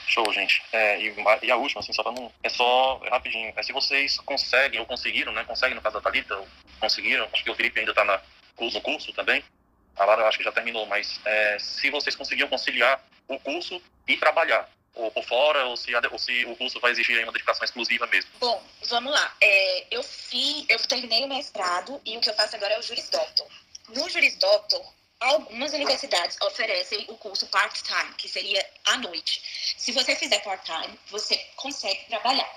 [0.07, 0.61] Show, gente.
[0.71, 2.31] É, e, e, a última, assim, só pra não.
[2.43, 3.53] É só é rapidinho.
[3.55, 5.43] É se vocês conseguem, ou conseguiram, né?
[5.43, 6.39] Conseguem no caso da Thalita,
[6.79, 7.27] conseguiram.
[7.33, 8.21] Acho que o Felipe ainda tá na,
[8.59, 9.43] no curso também.
[9.95, 14.17] A Lara acho que já terminou, mas é, se vocês conseguiam conciliar o curso e
[14.17, 18.05] trabalhar, ou por fora, ou se, ou se o curso vai exigir uma dedicação exclusiva
[18.07, 18.29] mesmo?
[18.39, 19.35] Bom, vamos lá.
[19.41, 22.81] É, eu fiz, eu terminei o mestrado e o que eu faço agora é o
[22.81, 23.47] Juris Doctor.
[23.89, 24.85] No Juris Doctor,
[25.19, 29.41] Algumas universidades oferecem o curso part-time, que seria à noite.
[29.77, 32.49] Se você fizer part-time, você consegue trabalhar.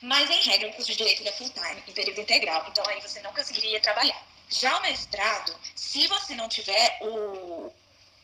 [0.00, 2.66] Mas, em regra, o curso de direito é full-time, em período integral.
[2.70, 4.24] Então, aí você não conseguiria trabalhar.
[4.48, 7.72] Já o mestrado, se você não tiver o,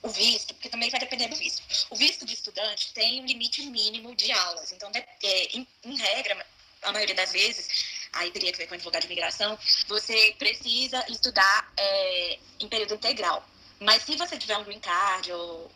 [0.03, 1.63] o visto, porque também vai depender do visto.
[1.91, 4.71] O visto de estudante tem um limite mínimo de aulas.
[4.71, 6.47] Então, é, em, em regra,
[6.83, 9.59] a maioria das vezes, aí teria que ver com advogado de imigração,
[9.89, 13.45] você precisa estudar é, em período integral.
[13.85, 15.71] Mas se você tiver um green card ou,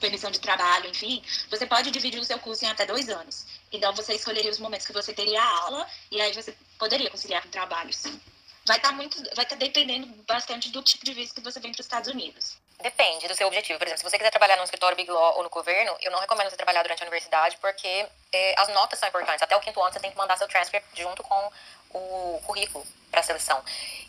[0.00, 3.46] permissão de trabalho, enfim, você pode dividir o seu curso em até dois anos.
[3.72, 7.48] Então, você escolheria os momentos que você teria aula e aí você poderia conciliar com
[7.48, 8.20] trabalho, sim.
[8.66, 11.60] Vai estar tá muito, vai estar tá dependendo bastante do tipo de visto que você
[11.60, 12.58] vem para os Estados Unidos.
[12.82, 13.78] Depende do seu objetivo.
[13.78, 16.18] Por exemplo, se você quiser trabalhar no escritório Big Law ou no governo, eu não
[16.18, 19.42] recomendo você trabalhar durante a universidade porque eh, as notas são importantes.
[19.42, 21.52] Até o quinto ano você tem que mandar seu transcript junto com
[21.94, 23.62] o currículo para a seleção.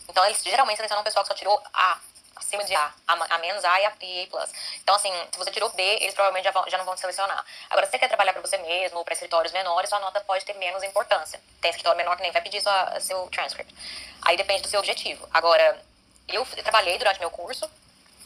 [0.10, 2.00] Então, eles geralmente selecionam um pessoal que só tirou A
[2.38, 4.48] acima de A, a, a menos A e A, e A+.
[4.82, 7.46] Então, assim, se você tirou B, eles provavelmente já, vão, já não vão te selecionar.
[7.70, 10.46] Agora, se você quer trabalhar para você mesmo ou para escritórios menores, sua nota pode
[10.46, 11.42] ter menos importância.
[11.62, 13.74] Tem escritório menor que nem vai pedir sua, seu transcript.
[14.22, 15.28] Aí depende do seu objetivo.
[15.34, 15.82] Agora,
[16.28, 17.70] eu trabalhei durante meu curso,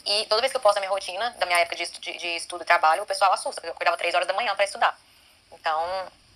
[0.04, 2.26] e toda vez que eu posto a minha rotina, da minha época de, de, de
[2.36, 4.98] estudo e trabalho, o pessoal assusta, porque eu acordava três horas da manhã para estudar.
[5.52, 5.80] Então,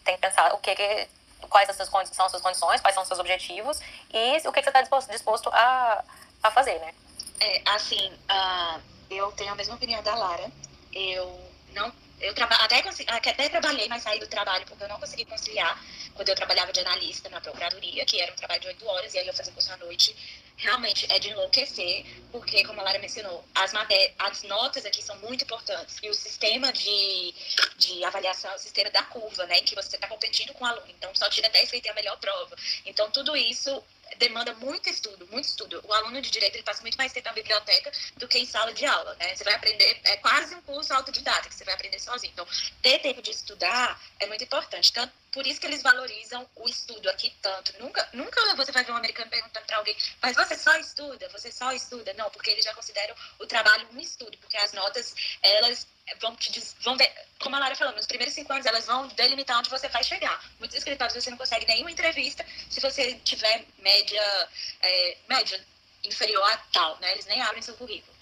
[0.04, 1.08] tem que pensar o que, que
[1.48, 3.80] quais são as suas condições, quais são os seus objetivos
[4.12, 6.04] e o que, que você está disposto, disposto a,
[6.42, 6.94] a fazer, né?
[7.40, 8.80] É, assim, uh,
[9.10, 10.50] eu tenho a mesma opinião da Lara.
[10.92, 11.40] Eu
[11.72, 11.92] não.
[12.18, 15.78] Eu até, até trabalhei, mas saí do trabalho porque eu não consegui conciliar
[16.14, 19.18] quando eu trabalhava de analista na procuradoria, que era um trabalho de oito horas, e
[19.18, 20.16] aí eu fazia curso à noite.
[20.56, 23.72] Realmente é de enlouquecer, porque, como a Lara mencionou, as,
[24.18, 25.98] as notas aqui são muito importantes.
[26.02, 27.34] E o sistema de,
[27.76, 30.86] de avaliação, o sistema da curva, né, em que você está competindo com o aluno.
[30.88, 32.56] Então, só tira 10 quem tem a melhor prova.
[32.86, 33.84] Então, tudo isso
[34.18, 35.82] demanda muito estudo, muito estudo.
[35.86, 38.72] O aluno de direito ele passa muito mais tempo na biblioteca do que em sala
[38.72, 39.34] de aula, né?
[39.34, 42.32] Você vai aprender, é quase um curso autodidata, que você vai aprender sozinho.
[42.32, 42.46] Então,
[42.82, 44.92] ter tempo de estudar é muito importante.
[44.92, 47.78] Tanto, por isso que eles valorizam o estudo aqui tanto.
[47.78, 51.52] Nunca, nunca você vai ver um americano perguntando para alguém, mas você só estuda, você
[51.52, 52.14] só estuda.
[52.14, 55.86] Não, porque eles já consideram o trabalho um estudo, porque as notas, elas
[56.20, 59.58] vão te vão ver, como a Lara falou, nos primeiros cinco anos elas vão delimitar
[59.58, 60.42] onde você vai chegar.
[60.58, 64.48] Muitos escritórios você não consegue nenhuma entrevista se você tiver média,
[64.80, 65.62] é, média
[66.02, 67.12] inferior a tal, né?
[67.12, 68.15] Eles nem abrem seu currículo.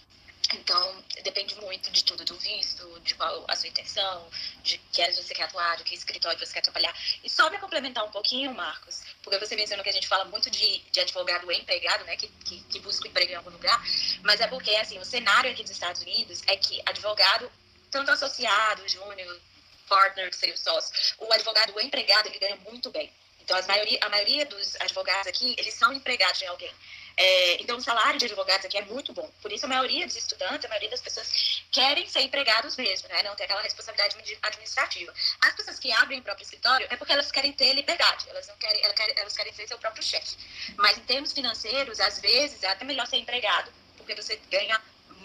[0.54, 4.28] Então, depende muito de tudo, do visto, de qual a sua intenção,
[4.62, 6.94] de que áreas você quer atuar, de que escritório você quer trabalhar.
[7.22, 10.50] E só para complementar um pouquinho, Marcos, porque você mencionou que a gente fala muito
[10.50, 13.82] de, de advogado empregado, né, que, que, que busca emprego em algum lugar,
[14.22, 17.50] mas é porque, assim, o cenário aqui dos Estados Unidos é que advogado
[17.90, 19.40] tanto associado, júnior,
[19.88, 23.12] partner, que seria o sócio, o advogado, o empregado, ele ganha muito bem.
[23.40, 26.72] Então, maioria, a maioria dos advogados aqui, eles são empregados de alguém.
[27.16, 29.28] É, então, o salário de advogados aqui é muito bom.
[29.40, 33.22] Por isso, a maioria dos estudantes, a maioria das pessoas querem ser empregados mesmo, né?
[33.22, 35.12] Não ter aquela responsabilidade administrativa.
[35.40, 38.28] As pessoas que abrem o próprio escritório é porque elas querem ter liberdade.
[38.28, 40.36] Elas não querem, elas querem, elas querem ser seu próprio chefe.
[40.76, 44.80] Mas, em termos financeiros, às vezes, é até melhor ser empregado, porque você ganha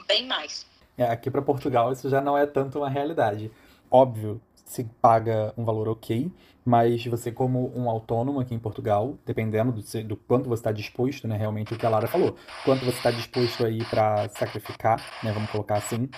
[0.05, 0.65] bem mais.
[0.97, 3.51] É, aqui para Portugal isso já não é tanto uma realidade.
[3.89, 6.31] Óbvio, se paga um valor ok,
[6.65, 11.27] mas você como um autônomo aqui em Portugal, dependendo do, do quanto você está disposto,
[11.27, 15.31] né, realmente o que a Lara falou, quanto você está disposto aí para sacrificar, né,
[15.31, 16.09] vamos colocar assim,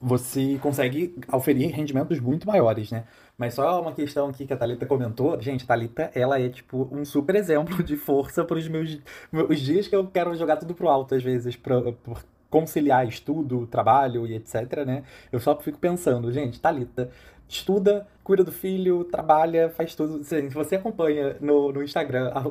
[0.00, 3.04] você consegue oferir rendimentos muito maiores, né?
[3.38, 5.40] Mas só uma questão aqui que a Thalita comentou.
[5.40, 8.98] Gente, a Thalita, ela é, tipo, um super exemplo de força para os meus,
[9.32, 13.66] meus dias que eu quero jogar tudo pro alto, às vezes, pra, por conciliar estudo,
[13.66, 15.02] trabalho e etc, né?
[15.32, 17.10] Eu só fico pensando, gente, Thalita,
[17.48, 20.24] estuda, cuida do filho, trabalha, faz tudo.
[20.24, 22.42] Se você acompanha no, no Instagram a,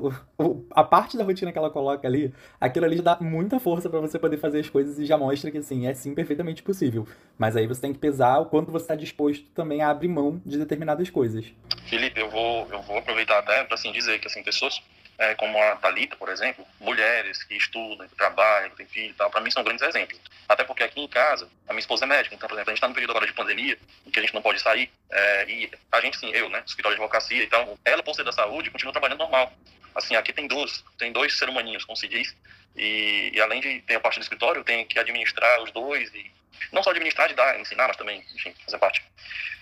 [0.79, 4.17] a, parte da rotina que ela coloca ali, aquilo ali dá muita força para você
[4.17, 7.05] poder fazer as coisas e já mostra que assim, é sim perfeitamente possível.
[7.37, 10.41] Mas aí você tem que pesar o quanto você está disposto também a abrir mão
[10.45, 11.43] de determinadas coisas.
[11.89, 14.81] Felipe, eu vou, eu vou aproveitar até para assim dizer que assim, pessoas
[15.17, 19.13] é, como a Talita, por exemplo, mulheres que estudam, que trabalham, que têm filho e
[19.13, 20.19] tal, para mim são grandes exemplos.
[20.47, 22.77] Até porque aqui em casa, a minha esposa é médica, então, por exemplo, a gente
[22.77, 25.71] está no período agora de pandemia, em que a gente não pode sair, é, e
[25.91, 28.91] a gente, sim, eu, né, escritório de advocacia, então, ela, por ser da saúde, continua
[28.91, 29.53] trabalhando normal.
[29.95, 32.35] Assim, aqui tem dois, tem dois ser humaninhos, como se diz,
[32.75, 36.29] e, e além de ter a parte do escritório, tenho que administrar os dois, e
[36.71, 39.01] não só administrar, de dar, ensinar, mas também, enfim, fazer parte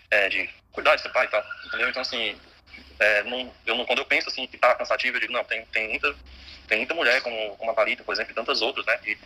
[0.09, 1.89] é, de cuidar de ser pai e tal, entendeu?
[1.89, 2.35] Então, assim,
[2.99, 5.65] é, não, eu não, quando eu penso assim que tá cansativo, eu digo, não, tem,
[5.65, 6.15] tem, muita,
[6.67, 9.17] tem muita mulher como, como a Parita, por exemplo, e tantas outras, né, que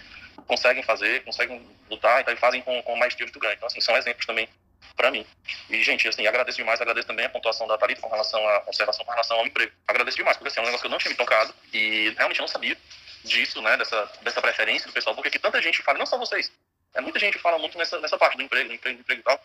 [0.45, 3.57] conseguem fazer, conseguem lutar então, e fazem com, com mais muito grande.
[3.57, 4.47] Então, assim, são exemplos também
[4.95, 5.25] para mim.
[5.69, 9.05] E, gente, assim, agradeço demais, agradeço também a pontuação da Thalita com relação à observação
[9.05, 9.71] com relação ao emprego.
[9.87, 12.39] Agradeço demais, porque assim, é um negócio que eu não tinha me tocado e realmente
[12.39, 12.75] não sabia
[13.23, 16.51] disso, né, dessa, dessa preferência do pessoal, porque que tanta gente fala, não só vocês,
[16.95, 19.23] é, muita gente fala muito nessa, nessa parte do emprego, do emprego, do emprego e
[19.23, 19.39] tal.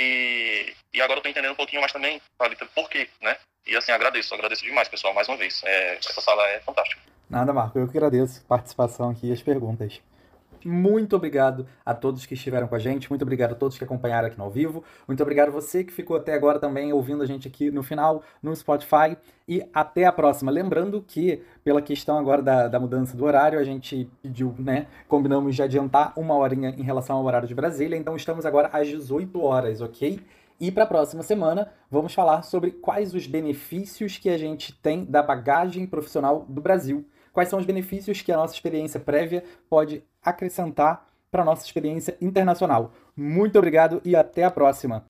[0.00, 3.36] E, e agora eu tô entendendo um pouquinho mais também, Thalita, por quê, né?
[3.66, 5.62] E assim, agradeço, agradeço demais, pessoal, mais uma vez.
[5.62, 7.02] É, essa sala é fantástica.
[7.28, 10.00] Nada, Marco, eu que agradeço a participação aqui e as perguntas.
[10.64, 14.28] Muito obrigado a todos que estiveram com a gente, muito obrigado a todos que acompanharam
[14.28, 17.26] aqui no ao vivo, muito obrigado a você que ficou até agora também ouvindo a
[17.26, 19.16] gente aqui no final, no Spotify,
[19.48, 20.50] e até a próxima.
[20.50, 25.56] Lembrando que, pela questão agora da, da mudança do horário, a gente pediu, né, combinamos
[25.56, 29.42] de adiantar uma horinha em relação ao horário de Brasília, então estamos agora às 18
[29.42, 30.20] horas, ok?
[30.60, 35.06] E para a próxima semana, vamos falar sobre quais os benefícios que a gente tem
[35.06, 37.06] da bagagem profissional do Brasil.
[37.32, 42.16] Quais são os benefícios que a nossa experiência prévia pode acrescentar para a nossa experiência
[42.20, 42.92] internacional.
[43.16, 44.98] Muito obrigado e até a próxima!